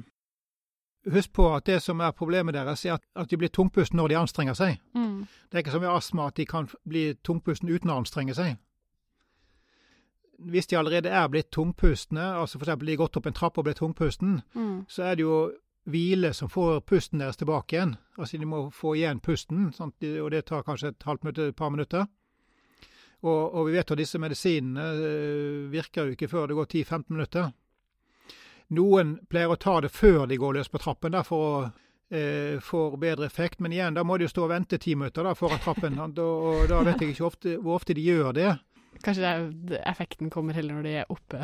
Husk 1.10 1.32
på 1.34 1.45
at 1.56 1.65
det 1.65 1.78
som 1.82 2.02
er 2.04 2.12
problemet 2.12 2.54
deres, 2.54 2.86
er 2.86 2.98
at, 2.98 3.06
at 3.15 3.30
de 3.32 3.38
blir 3.38 3.50
tungpusten 3.50 3.98
når 3.98 4.08
de 4.08 4.17
anstrenger 4.19 4.54
seg. 4.54 4.82
Mm. 4.93 5.22
Det 5.48 5.58
er 5.58 5.63
ikke 5.63 5.72
som 5.72 5.86
i 5.86 5.88
astma 5.89 6.28
at 6.28 6.36
de 6.38 6.45
kan 6.45 6.67
bli 6.89 7.13
tungpusten 7.24 7.69
uten 7.72 7.89
å 7.89 8.02
anstrenge 8.02 8.36
seg. 8.36 8.58
Hvis 10.39 10.67
de 10.67 10.78
allerede 10.78 11.10
er 11.10 11.28
blitt 11.32 11.50
tungpustne, 11.56 12.22
altså 12.41 12.60
f.eks. 12.60 12.84
de 12.84 12.98
gått 13.00 13.17
opp 13.17 13.26
en 13.28 13.36
trapp 13.36 13.58
og 13.58 13.65
blitt 13.67 13.80
tungpusten, 13.80 14.41
mm. 14.54 14.86
så 14.91 15.08
er 15.08 15.15
det 15.15 15.24
jo 15.24 15.39
hvile 15.89 16.34
som 16.34 16.50
får 16.52 16.82
pusten 16.82 17.20
deres 17.22 17.38
tilbake 17.39 17.76
igjen. 17.76 17.96
Altså 18.18 18.38
de 18.38 18.46
må 18.50 18.65
få 18.76 18.96
igjen 19.00 19.20
pusten, 19.24 19.70
sant? 19.74 19.96
og 20.22 20.32
det 20.32 20.46
tar 20.46 20.63
kanskje 20.68 20.92
et 20.94 21.06
halvt 21.08 21.24
minutt, 21.24 21.39
et 21.39 21.56
par 21.56 21.70
minutter. 21.74 22.06
Og, 23.22 23.56
og 23.56 23.68
vi 23.68 23.74
vet 23.76 23.92
at 23.92 24.00
disse 24.00 24.20
medisinene 24.22 24.86
øh, 24.96 25.72
virker 25.72 26.06
jo 26.08 26.15
ikke 26.15 26.30
før 26.32 26.48
det 26.48 26.56
går 26.56 26.70
10-15 26.72 27.04
minutter. 27.10 27.50
Noen 28.78 29.15
pleier 29.30 29.50
å 29.52 29.58
ta 29.60 29.80
det 29.82 29.89
før 29.92 30.28
de 30.30 30.38
går 30.38 30.60
løs 30.60 30.70
på 30.70 30.80
trappen 30.80 31.15
der 31.15 31.26
for 31.26 31.46
å 31.48 31.54
eh, 32.13 32.60
få 32.63 32.84
bedre 33.02 33.26
effekt, 33.26 33.60
men 33.60 33.74
igjen, 33.74 33.98
da 33.98 34.04
må 34.06 34.18
de 34.18 34.28
jo 34.28 34.32
stå 34.32 34.46
og 34.46 34.52
vente 34.54 34.78
ti 34.80 34.94
minutter 34.96 35.26
da, 35.26 35.34
foran 35.36 35.60
trappen. 35.63 35.98
og, 36.00 36.20
og 36.22 36.68
da 36.70 36.84
vet 36.86 37.02
jeg 37.02 37.15
ikke 37.15 37.26
ofte, 37.28 37.56
hvor 37.58 37.80
ofte 37.80 37.98
de 37.98 38.06
gjør 38.06 38.32
det. 38.38 38.52
Kanskje 39.04 39.34
det, 39.72 39.82
effekten 39.88 40.30
kommer 40.34 40.54
heller 40.58 40.78
når 40.78 40.86
de 40.88 40.94
er 41.02 41.12
oppe? 41.12 41.42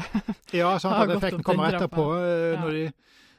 ja, 0.53 0.75
sant, 0.79 0.95
at 1.03 1.15
effekten 1.17 1.43
kommer 1.45 1.73
etterpå, 1.73 2.07
Ja. 2.21 2.61
når 2.61 2.77
de, 2.77 2.85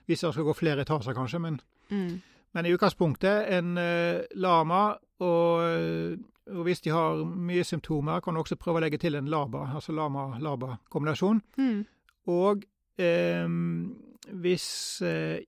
hvis 0.07 0.23
det 0.23 0.33
skal 0.33 0.47
gå 0.47 0.55
flere 0.57 0.87
etasjer 0.87 1.17
kanskje. 1.17 1.41
Men, 1.43 1.61
mm. 1.91 2.15
men 2.55 2.67
i 2.67 2.73
utgangspunktet 2.75 3.51
en 3.57 3.77
uh, 3.79 4.23
lama, 4.39 4.85
og, 5.19 6.17
og, 6.47 6.63
hvis 6.67 6.85
de 6.85 6.93
har 6.95 7.25
mye 7.25 7.65
symptomer, 7.65 8.21
kan 8.21 8.35
du 8.35 8.43
også 8.43 8.59
prøve 8.61 8.81
å 8.81 8.85
legge 8.85 9.01
til 9.03 9.17
en 9.19 9.31
laba, 9.33 9.67
altså 9.75 9.95
lama-laba-kombinasjon. 9.97 11.41
Mm. 11.59 11.85
Og 12.33 12.65
eh, 12.99 13.47
hvis 14.43 14.71
eh, 15.07 15.45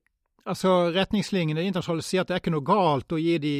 Altså, 0.49 0.69
retningslinjene 0.95 1.61
internasjonale 1.61 2.01
sier 2.01 2.23
at 2.23 2.29
det 2.29 2.33
er 2.33 2.41
ikke 2.41 2.53
noe 2.55 2.65
galt 2.65 3.13
å 3.13 3.19
gi 3.21 3.35
de 3.43 3.55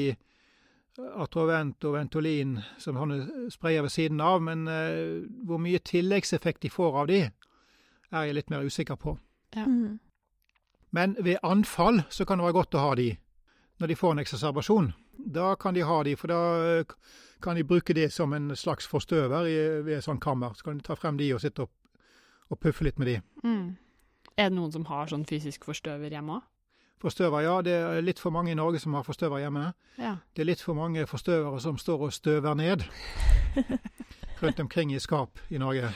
Atrovent 1.21 1.85
og 1.85 1.93
Ventolin 1.95 2.55
som 2.81 2.97
han 2.97 3.13
sprayer 3.51 3.83
ved 3.85 3.93
siden 3.93 4.21
av, 4.23 4.41
men 4.41 4.65
eh, 4.71 5.19
hvor 5.45 5.61
mye 5.61 5.81
tilleggseffekt 5.85 6.63
de 6.65 6.71
får 6.73 6.97
av 7.03 7.09
de, 7.11 7.19
er 8.09 8.25
jeg 8.25 8.37
litt 8.39 8.49
mer 8.49 8.65
usikker 8.65 8.97
på. 8.99 9.13
Ja. 9.55 9.67
Mm. 9.67 9.99
Men 10.91 11.15
ved 11.19 11.37
anfall 11.43 12.03
så 12.09 12.25
kan 12.25 12.39
det 12.39 12.47
være 12.47 12.57
godt 12.59 12.77
å 12.77 12.85
ha 12.87 12.95
de 12.99 13.11
når 13.79 13.87
de 13.87 13.95
får 13.95 14.11
en 14.11 14.21
eksacerbasjon. 14.23 14.93
Da 15.19 15.53
kan 15.55 15.75
de 15.75 15.83
ha 15.87 16.03
de, 16.03 16.15
for 16.19 16.31
da 16.31 16.39
eh, 16.79 16.95
kan 17.43 17.55
de 17.55 17.63
bruke 17.63 17.95
det 17.95 18.09
som 18.11 18.33
en 18.33 18.55
slags 18.55 18.87
forstøver 18.87 19.47
i, 19.47 19.57
ved 19.85 19.97
et 19.97 20.03
sånt 20.03 20.21
kammer. 20.23 20.55
Så 20.55 20.67
kan 20.67 20.79
de 20.79 20.83
ta 20.83 20.97
frem 20.99 21.19
de 21.19 21.29
og 21.35 21.41
sitte 21.43 21.63
opp 21.67 21.75
og 22.49 22.59
puffe 22.59 22.83
litt 22.83 22.99
med 22.99 23.07
de. 23.07 23.17
Mm. 23.43 23.77
Er 24.35 24.49
det 24.49 24.57
noen 24.57 24.71
som 24.73 24.87
har 24.89 25.11
sånn 25.11 25.27
fysisk 25.29 25.67
forstøver 25.69 26.11
hjemme 26.15 26.39
òg? 26.39 26.47
Forstøver, 26.99 27.45
ja. 27.45 27.55
Det 27.63 27.75
er 27.79 28.01
litt 28.03 28.19
for 28.19 28.35
mange 28.35 28.51
i 28.51 28.57
Norge 28.59 28.81
som 28.83 28.97
har 28.97 29.05
forstøver 29.07 29.39
hjemme. 29.39 29.69
Ja. 29.99 30.17
Det 30.35 30.43
er 30.43 30.49
litt 30.49 30.63
for 30.63 30.75
mange 30.75 31.05
forstøvere 31.07 31.61
som 31.63 31.77
står 31.79 32.07
og 32.09 32.15
støver 32.15 32.57
ned 32.59 32.83
rundt 34.41 34.59
omkring 34.59 34.91
i 34.91 34.99
skap 34.99 35.39
i 35.47 35.61
Norge. 35.61 35.93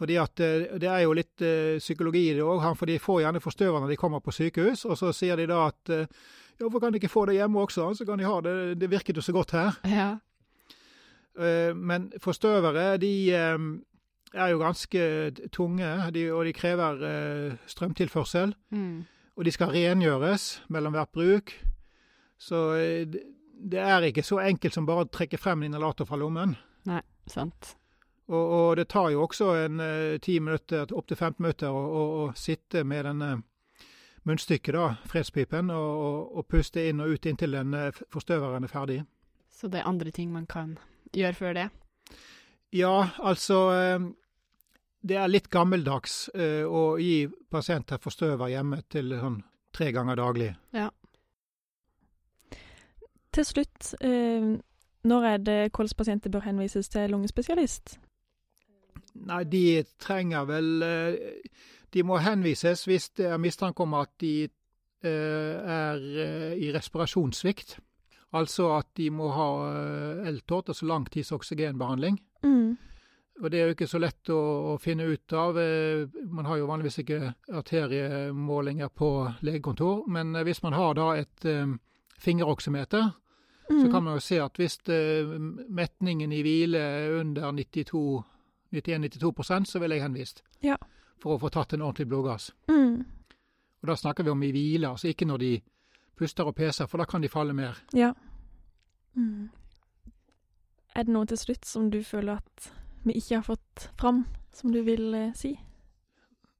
Fordi 0.00 0.16
at 0.16 0.40
eh, 0.40 0.78
Det 0.80 0.88
er 0.88 1.02
jo 1.04 1.12
litt 1.12 1.42
eh, 1.44 1.76
psykologi 1.78 2.30
i 2.30 2.34
det 2.38 2.42
òg, 2.46 2.62
for 2.78 2.88
de 2.88 2.96
får 2.98 3.20
gjerne 3.26 3.42
forstøver 3.44 3.80
når 3.84 3.92
de 3.92 3.98
kommer 4.00 4.22
på 4.24 4.32
sykehus. 4.32 4.86
Og 4.88 4.96
så 4.96 5.12
sier 5.12 5.36
de 5.36 5.44
da 5.50 5.66
at 5.68 5.92
eh, 5.92 6.06
ja, 6.56 6.64
hvorfor 6.64 6.80
kan 6.80 6.92
de 6.94 7.00
ikke 7.02 7.12
få 7.12 7.26
det 7.28 7.36
hjemme 7.36 7.60
også? 7.60 7.90
Så 7.98 8.06
kan 8.08 8.18
de 8.18 8.24
ha 8.24 8.40
det. 8.40 8.54
Det 8.80 8.88
virket 8.90 9.16
jo 9.20 9.22
så 9.24 9.32
godt 9.36 9.52
her. 9.58 9.76
ja. 9.84 10.10
Men 11.74 12.10
forstøvere, 12.20 12.98
de 13.00 13.30
er 13.32 14.48
jo 14.50 14.58
ganske 14.60 15.04
tunge, 15.54 15.86
de, 16.12 16.24
og 16.34 16.44
de 16.44 16.52
krever 16.52 16.98
strømtilførsel. 17.70 18.52
Mm. 18.74 19.04
Og 19.38 19.46
de 19.46 19.52
skal 19.54 19.70
rengjøres 19.72 20.48
mellom 20.68 20.92
hvert 20.92 21.08
bruk. 21.14 21.54
Så 22.36 22.74
det- 23.08 23.22
det 23.70 23.78
er 23.80 24.00
ikke 24.10 24.22
så 24.26 24.40
enkelt 24.42 24.74
som 24.74 24.84
bare 24.86 25.04
å 25.06 25.08
trekke 25.10 25.38
frem 25.38 25.62
en 25.62 25.70
inhalator 25.72 26.04
fra 26.04 26.16
lommen. 26.16 26.56
Nei, 26.84 27.00
Sant. 27.26 27.76
Og, 28.30 28.44
og 28.56 28.76
det 28.78 28.86
tar 28.92 29.10
jo 29.10 29.24
også 29.26 29.52
en 29.64 29.80
ti 30.22 30.36
10 30.38 30.40
minutter, 30.46 30.92
opptil 30.94 31.16
15 31.16 31.42
minutter 31.42 31.74
å, 31.74 31.80
å, 31.82 32.02
å 32.22 32.26
sitte 32.38 32.84
med 32.86 33.08
denne 33.08 33.30
munnstykket, 34.22 34.74
da, 34.74 34.94
fredspipen, 35.08 35.70
og, 35.70 36.36
og, 36.36 36.46
puste 36.48 36.84
inn 36.88 37.00
og 37.00 37.14
ut 37.14 37.26
inntil 37.26 37.56
den 37.56 37.74
eh, 37.74 38.00
forstøveren 38.12 38.64
er 38.64 38.72
ferdig. 38.72 39.00
Så 39.50 39.68
det 39.68 39.80
er 39.80 39.88
andre 39.88 40.12
ting 40.14 40.32
man 40.32 40.46
kan 40.46 40.76
gjøre 41.16 41.36
før 41.36 41.56
det? 41.56 41.68
Ja, 42.76 43.10
altså 43.18 43.60
eh, 43.74 44.00
Det 45.02 45.16
er 45.16 45.32
litt 45.32 45.48
gammeldags 45.48 46.28
eh, 46.34 46.64
å 46.64 46.98
gi 47.00 47.24
pasienter 47.50 47.98
forstøver 47.98 48.52
hjemme 48.52 48.82
til 48.92 49.14
sånn 49.16 49.40
tre 49.72 49.92
ganger 49.96 50.18
daglig. 50.20 50.50
Ja. 50.76 50.90
Til 53.32 53.46
slutt, 53.46 53.94
eh, 54.04 54.58
når 55.06 55.26
er 55.32 55.38
det 55.38 55.58
kolspasienter 55.72 56.30
bør 56.30 56.44
henvises 56.44 56.90
til 56.92 57.10
lungespesialist? 57.14 57.96
Nei, 59.28 59.44
de 59.44 59.82
trenger 60.00 60.46
vel 60.48 60.82
eh, 60.86 61.44
De 61.92 62.04
må 62.06 62.20
henvises 62.22 62.86
hvis 62.88 63.10
det 63.18 63.26
er 63.28 63.42
mistanke 63.42 63.84
om 63.84 63.96
at 63.98 64.12
de 64.22 64.34
eh, 64.46 65.54
er 65.60 66.04
eh, 66.24 66.52
i 66.62 66.70
respirasjonssvikt. 66.74 67.78
Altså 68.38 68.68
at 68.76 68.92
de 68.96 69.08
må 69.10 69.32
ha 69.34 69.48
LTOT, 70.30 70.70
altså 70.70 70.86
langtids 70.86 71.32
oksygenbehandling. 71.34 72.20
Mm. 72.46 72.76
Og 73.42 73.50
det 73.50 73.58
er 73.58 73.64
jo 73.66 73.74
ikke 73.74 73.88
så 73.90 73.98
lett 73.98 74.30
å, 74.30 74.38
å 74.70 74.76
finne 74.78 75.08
ut 75.10 75.34
av. 75.34 75.58
Man 76.30 76.46
har 76.46 76.60
jo 76.60 76.68
vanligvis 76.68 77.00
ikke 77.02 77.32
arteriemålinger 77.58 78.92
på 78.94 79.08
legekontor. 79.42 80.04
Men 80.06 80.36
hvis 80.46 80.62
man 80.62 80.76
har 80.78 80.94
da 80.94 81.08
et 81.18 81.48
um, 81.48 81.74
fingeroksymeter, 82.22 83.08
Mm. 83.70 83.80
så 83.80 83.90
kan 83.90 84.02
man 84.02 84.14
jo 84.14 84.20
se 84.20 84.40
at 84.42 84.56
hvis 84.58 84.78
eh, 84.90 85.28
metningen 85.68 86.32
i 86.32 86.42
hvile 86.42 86.78
er 86.78 87.20
under 87.20 87.52
92 87.52 88.22
91-92% 88.70 89.64
så 89.64 89.78
vil 89.82 89.94
jeg 89.94 90.02
henvist. 90.04 90.42
Ja. 90.64 90.76
For 91.20 91.36
å 91.36 91.40
få 91.42 91.50
tatt 91.52 91.74
en 91.74 91.82
ordentlig 91.84 92.08
blodgass. 92.08 92.50
Mm. 92.70 93.04
Og 93.80 93.88
da 93.88 93.96
snakker 93.96 94.24
vi 94.24 94.32
om 94.32 94.42
i 94.42 94.52
hvile, 94.54 94.90
altså 94.90 95.10
ikke 95.10 95.28
når 95.28 95.42
de 95.42 95.52
puster 96.18 96.48
og 96.48 96.56
peser, 96.56 96.86
for 96.86 97.00
da 97.00 97.06
kan 97.08 97.22
de 97.24 97.32
falle 97.32 97.56
mer. 97.56 97.80
Ja. 97.96 98.12
Mm. 99.16 99.48
Er 100.94 101.06
det 101.06 101.14
noe 101.14 101.28
til 101.30 101.38
slutt 101.40 101.64
som 101.66 101.88
du 101.90 102.02
føler 102.04 102.40
at 102.42 102.70
vi 103.06 103.16
ikke 103.16 103.40
har 103.40 103.46
fått 103.46 103.88
fram, 104.00 104.24
som 104.52 104.72
du 104.74 104.82
vil 104.84 105.14
eh, 105.16 105.32
si? 105.38 105.54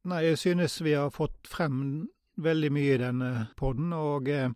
Nei, 0.09 0.23
jeg 0.31 0.39
synes 0.41 0.79
vi 0.81 0.95
har 0.97 1.11
fått 1.13 1.51
frem 1.51 2.09
veldig 2.41 2.71
mye 2.73 2.95
i 2.95 3.01
denne 3.03 3.31
podden, 3.61 3.93
og 3.93 4.31
eh, 4.33 4.49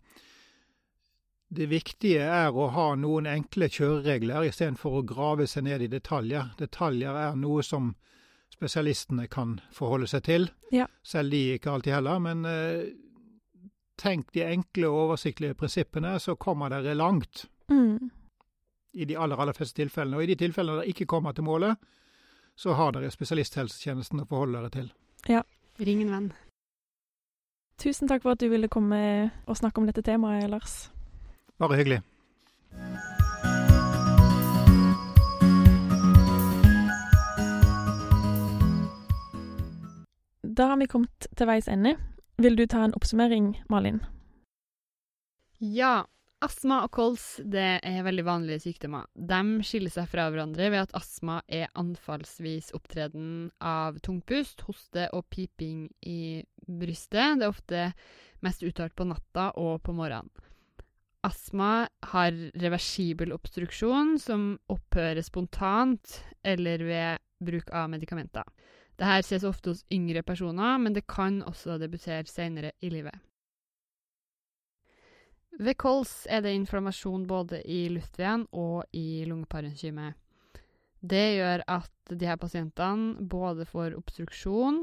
det 1.56 1.68
viktige 1.70 2.24
er 2.24 2.54
å 2.54 2.68
ha 2.74 2.88
noen 2.98 3.28
enkle 3.30 3.68
kjøreregler 3.72 4.48
istedenfor 4.48 4.98
å 4.98 5.06
grave 5.06 5.46
seg 5.50 5.66
ned 5.68 5.84
i 5.86 5.90
detaljer. 5.92 6.52
Detaljer 6.58 7.16
er 7.20 7.38
noe 7.38 7.62
som 7.66 7.92
spesialistene 8.54 9.26
kan 9.30 9.58
forholde 9.74 10.08
seg 10.10 10.24
til. 10.26 10.48
Ja. 10.74 10.86
Selv 11.02 11.34
de 11.34 11.56
ikke 11.56 11.72
alltid 11.72 11.96
heller. 11.96 12.20
Men 12.22 12.44
eh, 12.48 12.84
tenk 14.00 14.32
de 14.34 14.46
enkle 14.46 14.90
og 14.90 15.00
oversiktlige 15.08 15.58
prinsippene, 15.58 16.16
så 16.20 16.36
kommer 16.36 16.72
dere 16.72 16.96
langt. 16.98 17.46
Mm. 17.70 18.10
I 18.94 19.08
de 19.10 19.18
aller, 19.18 19.40
aller 19.40 19.56
fleste 19.56 19.80
tilfellene. 19.82 20.18
Og 20.18 20.24
i 20.26 20.32
de 20.32 20.38
tilfellene 20.44 20.82
dere 20.82 20.94
ikke 20.94 21.08
kommer 21.10 21.34
til 21.34 21.46
målet, 21.48 21.78
så 22.54 22.76
har 22.78 22.94
dere 22.94 23.10
spesialisthelsetjenesten 23.10 24.22
å 24.22 24.28
forholde 24.30 24.62
dere 24.62 24.74
til. 24.74 24.90
Ring 25.82 26.04
en 26.04 26.12
venn. 26.14 26.32
Tusen 27.82 28.06
takk 28.06 28.22
for 28.22 28.36
at 28.36 28.42
du 28.42 28.46
ville 28.52 28.70
komme 28.70 28.98
og 29.50 29.58
snakke 29.58 29.82
om 29.82 29.88
dette 29.88 30.04
temaet, 30.06 30.46
Lars. 30.52 30.84
Bare 31.58 31.76
hyggelig. 31.78 32.00
Da 40.56 40.66
har 40.70 40.76
vi 40.76 40.86
kommet 40.86 41.26
til 41.34 41.48
veis 41.50 41.68
ende. 41.70 41.96
Vil 42.38 42.56
du 42.58 42.66
ta 42.66 42.84
en 42.84 42.94
oppsummering, 42.94 43.54
Malin? 43.70 44.00
Ja, 45.58 46.04
astma 46.44 46.80
og 46.84 46.92
kols 46.94 47.24
det 47.40 47.78
er 47.82 48.04
veldig 48.06 48.24
vanlige 48.26 48.62
sykdommer. 48.66 49.06
De 49.14 49.64
skiller 49.66 49.94
seg 49.94 50.10
fra 50.10 50.28
hverandre 50.30 50.68
ved 50.74 50.84
at 50.84 50.96
astma 50.98 51.40
er 51.46 51.70
anfallsvis 51.78 52.72
opptreden 52.74 53.52
av 53.62 53.98
tungpust, 54.02 54.66
hoste 54.68 55.08
og 55.14 55.26
piping 55.30 55.86
i 56.06 56.42
brystet. 56.66 57.38
Det 57.38 57.46
er 57.46 57.54
ofte 57.54 57.86
mest 58.44 58.66
uttalt 58.66 58.94
på 58.98 59.06
natta 59.08 59.52
og 59.58 59.80
på 59.86 59.94
morgenen. 59.96 60.30
Astma 61.24 61.86
har 62.10 62.34
reversibel 62.60 63.32
obstruksjon 63.32 64.18
som 64.20 64.48
opphører 64.72 65.24
spontant 65.24 66.18
eller 66.44 66.84
ved 66.84 67.22
bruk 67.44 67.70
av 67.72 67.88
medikamenter. 67.92 68.44
Dette 68.94 69.22
ses 69.26 69.46
ofte 69.48 69.72
hos 69.72 69.84
yngre 69.92 70.22
personer, 70.22 70.76
men 70.78 70.94
det 70.94 71.06
kan 71.10 71.40
også 71.48 71.78
debutere 71.80 72.28
senere 72.30 72.74
i 72.84 72.92
livet. 72.92 73.16
Ved 75.58 75.78
kols 75.78 76.26
er 76.30 76.42
det 76.42 76.54
inflammasjon 76.54 77.26
både 77.30 77.60
i 77.70 77.86
luftveien 77.94 78.44
og 78.52 78.84
i 78.92 79.24
lungeparenkymet. 79.28 80.18
Det 81.04 81.26
gjør 81.36 81.62
at 81.70 82.14
her 82.20 82.38
pasientene 82.40 83.26
både 83.30 83.66
får 83.68 83.94
obstruksjon 83.98 84.82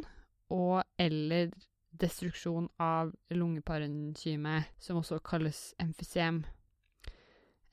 og 0.54 0.84
eller 1.00 1.52
destruksjon 1.92 2.70
av 2.82 3.12
lungeparenkymet, 3.34 4.72
som 4.80 5.02
også 5.02 5.20
kalles 5.26 5.72
emfysem. 5.82 6.44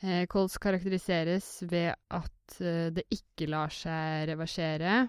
Eh, 0.02 0.26
kols 0.30 0.58
karakteriseres 0.62 1.62
ved 1.66 1.94
at 2.14 2.58
eh, 2.62 2.90
det 2.94 3.06
ikke 3.14 3.48
lar 3.50 3.72
seg 3.74 4.28
reversere. 4.30 5.08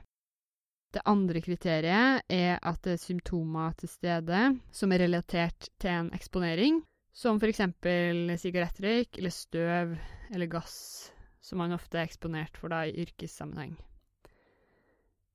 Det 0.89 1.03
andre 1.05 1.41
kriteriet 1.45 2.23
er 2.33 2.55
at 2.65 2.79
det 2.85 2.95
er 2.95 3.03
symptomer 3.03 3.75
til 3.77 3.91
stede 3.91 4.39
som 4.73 4.91
er 4.91 5.03
relatert 5.05 5.69
til 5.77 5.91
en 5.93 6.09
eksponering, 6.17 6.79
som 7.13 7.37
f.eks. 7.37 7.61
sigarettrøyk 8.41 9.19
eller 9.19 9.35
støv 9.35 9.93
eller 10.33 10.49
gass, 10.49 11.11
som 11.41 11.61
man 11.61 11.77
ofte 11.77 11.99
er 11.99 12.09
eksponert 12.09 12.57
for 12.57 12.73
da 12.73 12.87
i 12.87 12.97
yrkessammenheng. 13.05 13.77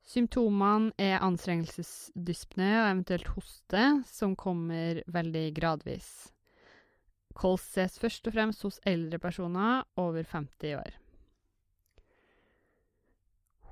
Symptomene 0.05 0.93
er 1.01 1.23
anstrengelsesdyspne 1.25 2.69
og 2.83 2.89
eventuelt 2.91 3.31
hoste, 3.33 3.85
som 4.05 4.35
kommer 4.37 5.01
veldig 5.09 5.47
gradvis. 5.57 6.11
Kols 7.35 7.65
ses 7.75 7.97
først 7.99 8.29
og 8.29 8.37
fremst 8.37 8.67
hos 8.67 8.77
eldre 8.87 9.19
personer 9.19 9.83
over 9.99 10.29
50 10.29 10.77
år. 10.77 11.01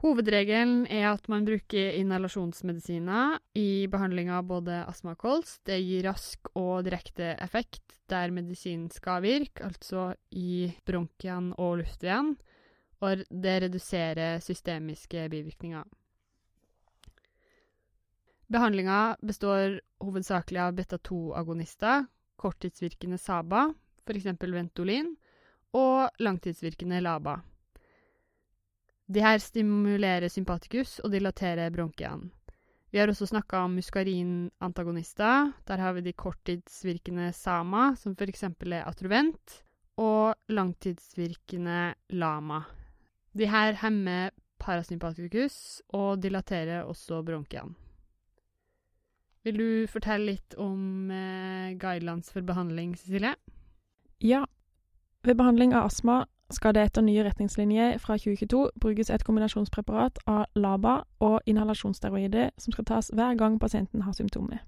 Hovedregelen 0.03 0.81
er 0.91 1.13
at 1.13 1.29
man 1.31 1.45
bruker 1.47 1.95
inhalasjonsmedisiner 2.01 3.37
i 3.55 3.87
behandling 3.87 4.33
av 4.35 4.49
både 4.49 4.81
astma 4.91 5.13
og 5.15 5.21
kols. 5.21 5.61
Det 5.63 5.77
gir 5.79 6.09
rask 6.09 6.49
og 6.59 6.89
direkte 6.89 7.37
effekt 7.45 8.01
der 8.11 8.35
medisinen 8.35 8.89
skal 8.91 9.23
virke, 9.23 9.69
altså 9.69 10.11
i 10.35 10.73
bronkiene 10.89 11.55
og 11.55 11.85
luftveien, 11.85 12.35
og 12.99 13.23
det 13.31 13.57
reduserer 13.69 14.43
systemiske 14.43 15.29
bivirkninger. 15.31 15.87
Behandlinga 18.53 19.17
består 19.25 19.79
hovedsakelig 20.03 20.61
av 20.61 20.75
beta-2-agonister, 20.77 22.05
korttidsvirkende 22.37 23.17
SABA, 23.19 23.71
f.eks. 24.05 24.27
Ventolin, 24.43 25.15
og 25.73 26.21
langtidsvirkende 26.21 27.01
LABA. 27.01 27.39
De 29.13 29.25
her 29.25 29.41
stimulerer 29.41 30.29
sympatikus 30.29 30.99
og 31.01 31.15
dilaterer 31.15 31.73
bronkiene. 31.73 32.29
Vi 32.93 33.01
har 33.01 33.09
også 33.09 33.31
snakka 33.31 33.63
om 33.65 33.79
muskarinantagonister. 33.79 35.53
Der 35.65 35.81
har 35.81 35.95
vi 35.97 36.03
de 36.05 36.13
korttidsvirkende 36.13 37.31
SAMA, 37.33 37.95
som 37.97 38.13
f.eks. 38.13 38.43
er 38.45 38.83
Atrovent, 38.85 39.63
og 39.97 40.35
langtidsvirkende 40.53 41.95
LAMA. 42.13 42.61
De 43.33 43.49
her 43.49 43.81
hemmer 43.81 44.29
parasympatikus 44.61 45.81
og 45.97 46.21
dilaterer 46.21 46.85
også 46.85 47.23
bronkiene. 47.25 47.82
Vil 49.43 49.59
du 49.59 49.87
fortelle 49.91 50.33
litt 50.33 50.55
om 50.55 51.11
eh, 51.11 51.73
guidelines 51.75 52.31
for 52.31 52.47
behandling, 52.47 52.95
Cecilie? 52.97 53.35
Ja. 54.23 54.45
Ved 55.27 55.35
behandling 55.39 55.75
av 55.75 55.89
astma 55.91 56.25
skal 56.53 56.75
det 56.77 56.85
etter 56.87 57.03
nye 57.03 57.25
retningslinjer 57.25 57.97
fra 57.99 58.19
2022 58.21 58.61
brukes 58.81 59.11
et 59.11 59.25
kombinasjonspreparat 59.25 60.21
av 60.31 60.45
LABA 60.55 60.95
og 61.25 61.41
inhalasjonssteroider 61.47 62.53
som 62.59 62.75
skal 62.75 62.87
tas 62.87 63.11
hver 63.15 63.35
gang 63.41 63.59
pasienten 63.61 64.03
har 64.07 64.15
symptomer. 64.15 64.63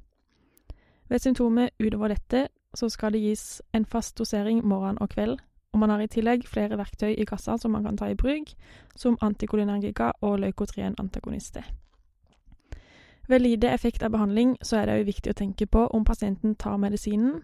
Ved 1.09 1.23
symptomer 1.23 1.71
utover 1.79 2.15
dette 2.15 2.49
så 2.75 2.89
skal 2.89 3.13
det 3.13 3.23
gis 3.23 3.63
en 3.75 3.85
fast 3.85 4.19
dosering 4.19 4.65
morgen 4.67 4.99
og 5.01 5.13
kveld, 5.15 5.39
og 5.73 5.79
man 5.79 5.91
har 5.91 6.03
i 6.03 6.11
tillegg 6.11 6.49
flere 6.49 6.79
verktøy 6.79 7.13
i 7.15 7.27
kassa 7.29 7.59
som 7.59 7.75
man 7.77 7.85
kan 7.85 7.99
ta 7.99 8.09
i 8.11 8.19
bruk, 8.19 8.55
som 8.97 9.19
antikolinergika 9.21 10.13
og 10.21 10.39
leukotrien-antagonister. 10.39 11.63
Ved 13.29 13.39
lite 13.41 13.69
effekt 13.69 14.03
av 14.03 14.11
behandling 14.11 14.57
så 14.63 14.77
er 14.77 14.87
det 14.87 14.95
òg 15.01 15.07
viktig 15.07 15.33
å 15.33 15.39
tenke 15.39 15.67
på 15.67 15.87
om 15.87 16.05
pasienten 16.05 16.55
tar 16.55 16.77
medisinen, 16.77 17.43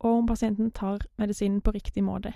og 0.00 0.18
om 0.18 0.26
pasienten 0.26 0.70
tar 0.70 1.06
medisinen 1.18 1.60
på 1.60 1.70
riktig 1.70 2.04
måte. 2.04 2.32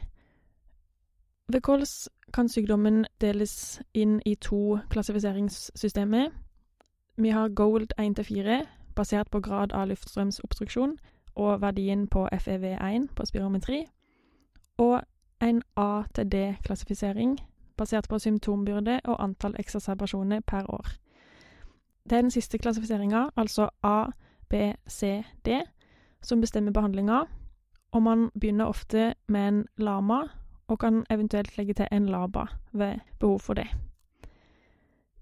Ved 1.49 1.61
kols 1.63 2.09
kan 2.33 2.49
sykdommen 2.49 3.05
deles 3.21 3.81
inn 3.95 4.21
i 4.25 4.35
to 4.35 4.79
klassifiseringssystemer. 4.91 6.31
Vi 7.17 7.29
har 7.29 7.49
Gold 7.49 7.93
1-4, 7.99 8.65
basert 8.97 9.31
på 9.31 9.41
grad 9.41 9.73
av 9.73 9.89
luftstrømsobstruksjon 9.89 10.97
og 11.37 11.61
verdien 11.61 12.09
på 12.09 12.29
FEV1 12.33 13.07
på 13.17 13.27
spirometri, 13.27 13.85
og 14.79 15.03
en 15.41 15.63
A-D-klassifisering, 15.77 17.39
basert 17.77 18.09
på 18.09 18.19
symptombyrde 18.19 19.01
og 19.05 19.23
antall 19.23 19.57
eksacerbasjoner 19.59 20.41
per 20.41 20.71
år. 20.71 21.06
Den 22.11 22.31
siste 22.31 22.59
klassifiseringa, 22.59 23.29
altså 23.37 23.69
A, 23.83 24.05
B, 24.49 24.55
C, 24.89 25.23
D, 25.47 25.49
som 26.23 26.41
bestemmer 26.41 26.73
behandlinga, 26.73 27.25
og 27.93 28.03
man 28.03 28.31
begynner 28.41 28.65
ofte 28.65 29.15
med 29.29 29.49
en 29.49 29.67
lama, 29.77 30.23
og 30.69 30.79
kan 30.79 31.05
eventuelt 31.11 31.59
legge 31.59 31.75
til 31.75 31.87
en 31.93 32.09
laba 32.09 32.47
ved 32.73 32.95
behov 33.21 33.41
for 33.41 33.55
det. 33.55 33.67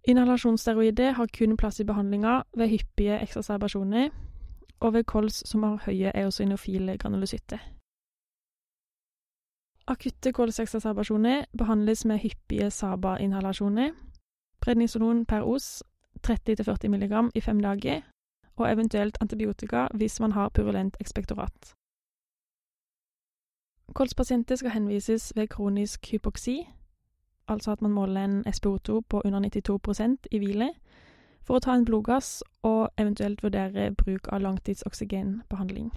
Inhalasjonssteroider 0.04 1.10
har 1.10 1.26
kun 1.38 1.56
plass 1.56 1.80
i 1.80 1.84
behandlinga 1.84 2.40
ved 2.56 2.68
hyppige 2.68 3.22
eksacerbasjoner, 3.22 4.08
og 4.80 4.92
ved 4.92 5.04
kols 5.04 5.48
som 5.48 5.62
har 5.62 5.82
høye 5.86 6.12
eosinofile 6.14 6.98
granulocytter. 6.98 7.58
Akutte 9.86 10.32
kolseksacerbasjoner 10.32 11.44
behandles 11.58 12.04
med 12.04 12.18
hyppige 12.18 12.70
SABA-inhalasjoner, 12.70 13.90
prednisolon 14.60 15.26
per 15.26 15.42
os 15.42 15.82
30-40 16.26 16.88
mg 16.88 17.30
i 17.34 17.40
fem 17.40 17.60
dager, 17.60 18.00
og 18.56 18.72
eventuelt 18.72 19.18
antibiotika 19.20 19.86
hvis 19.94 20.20
man 20.20 20.32
har 20.32 20.48
purulent 20.48 20.96
ekspektorat. 21.00 21.74
Kolspasienter 23.92 24.56
skal 24.56 24.70
henvises 24.70 25.32
ved 25.36 25.48
kronisk 25.48 26.12
hypoksi, 26.12 26.68
altså 27.48 27.72
at 27.72 27.82
man 27.82 27.90
måler 27.90 28.24
en 28.24 28.44
SPO2 28.46 29.00
på 29.08 29.22
under 29.24 29.40
92% 29.40 30.16
i 30.30 30.38
hvile, 30.38 30.70
for 31.42 31.56
å 31.56 31.60
ta 31.60 31.74
en 31.76 31.84
blodgass 31.84 32.42
og 32.62 32.88
eventuelt 32.98 33.42
vurdere 33.42 33.90
bruk 33.94 34.28
av 34.32 34.40
langtidsoksygenbehandling. 34.40 35.92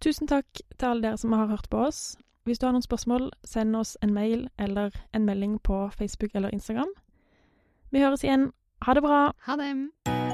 Tusen 0.00 0.28
takk 0.28 0.60
til 0.78 0.86
alle 0.86 1.02
dere 1.02 1.16
som 1.16 1.32
har 1.32 1.46
hørt 1.46 1.70
på 1.70 1.78
oss. 1.86 2.16
Hvis 2.44 2.58
du 2.58 2.66
har 2.66 2.72
noen 2.72 2.82
spørsmål, 2.82 3.30
send 3.44 3.76
oss 3.76 3.96
en 4.02 4.12
mail 4.14 4.48
eller 4.58 4.90
en 5.14 5.24
melding 5.24 5.62
på 5.62 5.88
Facebook 5.98 6.34
eller 6.34 6.48
Instagram. 6.54 6.90
Vi 7.90 8.02
høres 8.02 8.24
igjen. 8.24 8.50
Ha 8.82 8.94
det 8.94 9.02
bra! 9.02 9.32
Ha 9.46 9.56
det! 9.56 10.25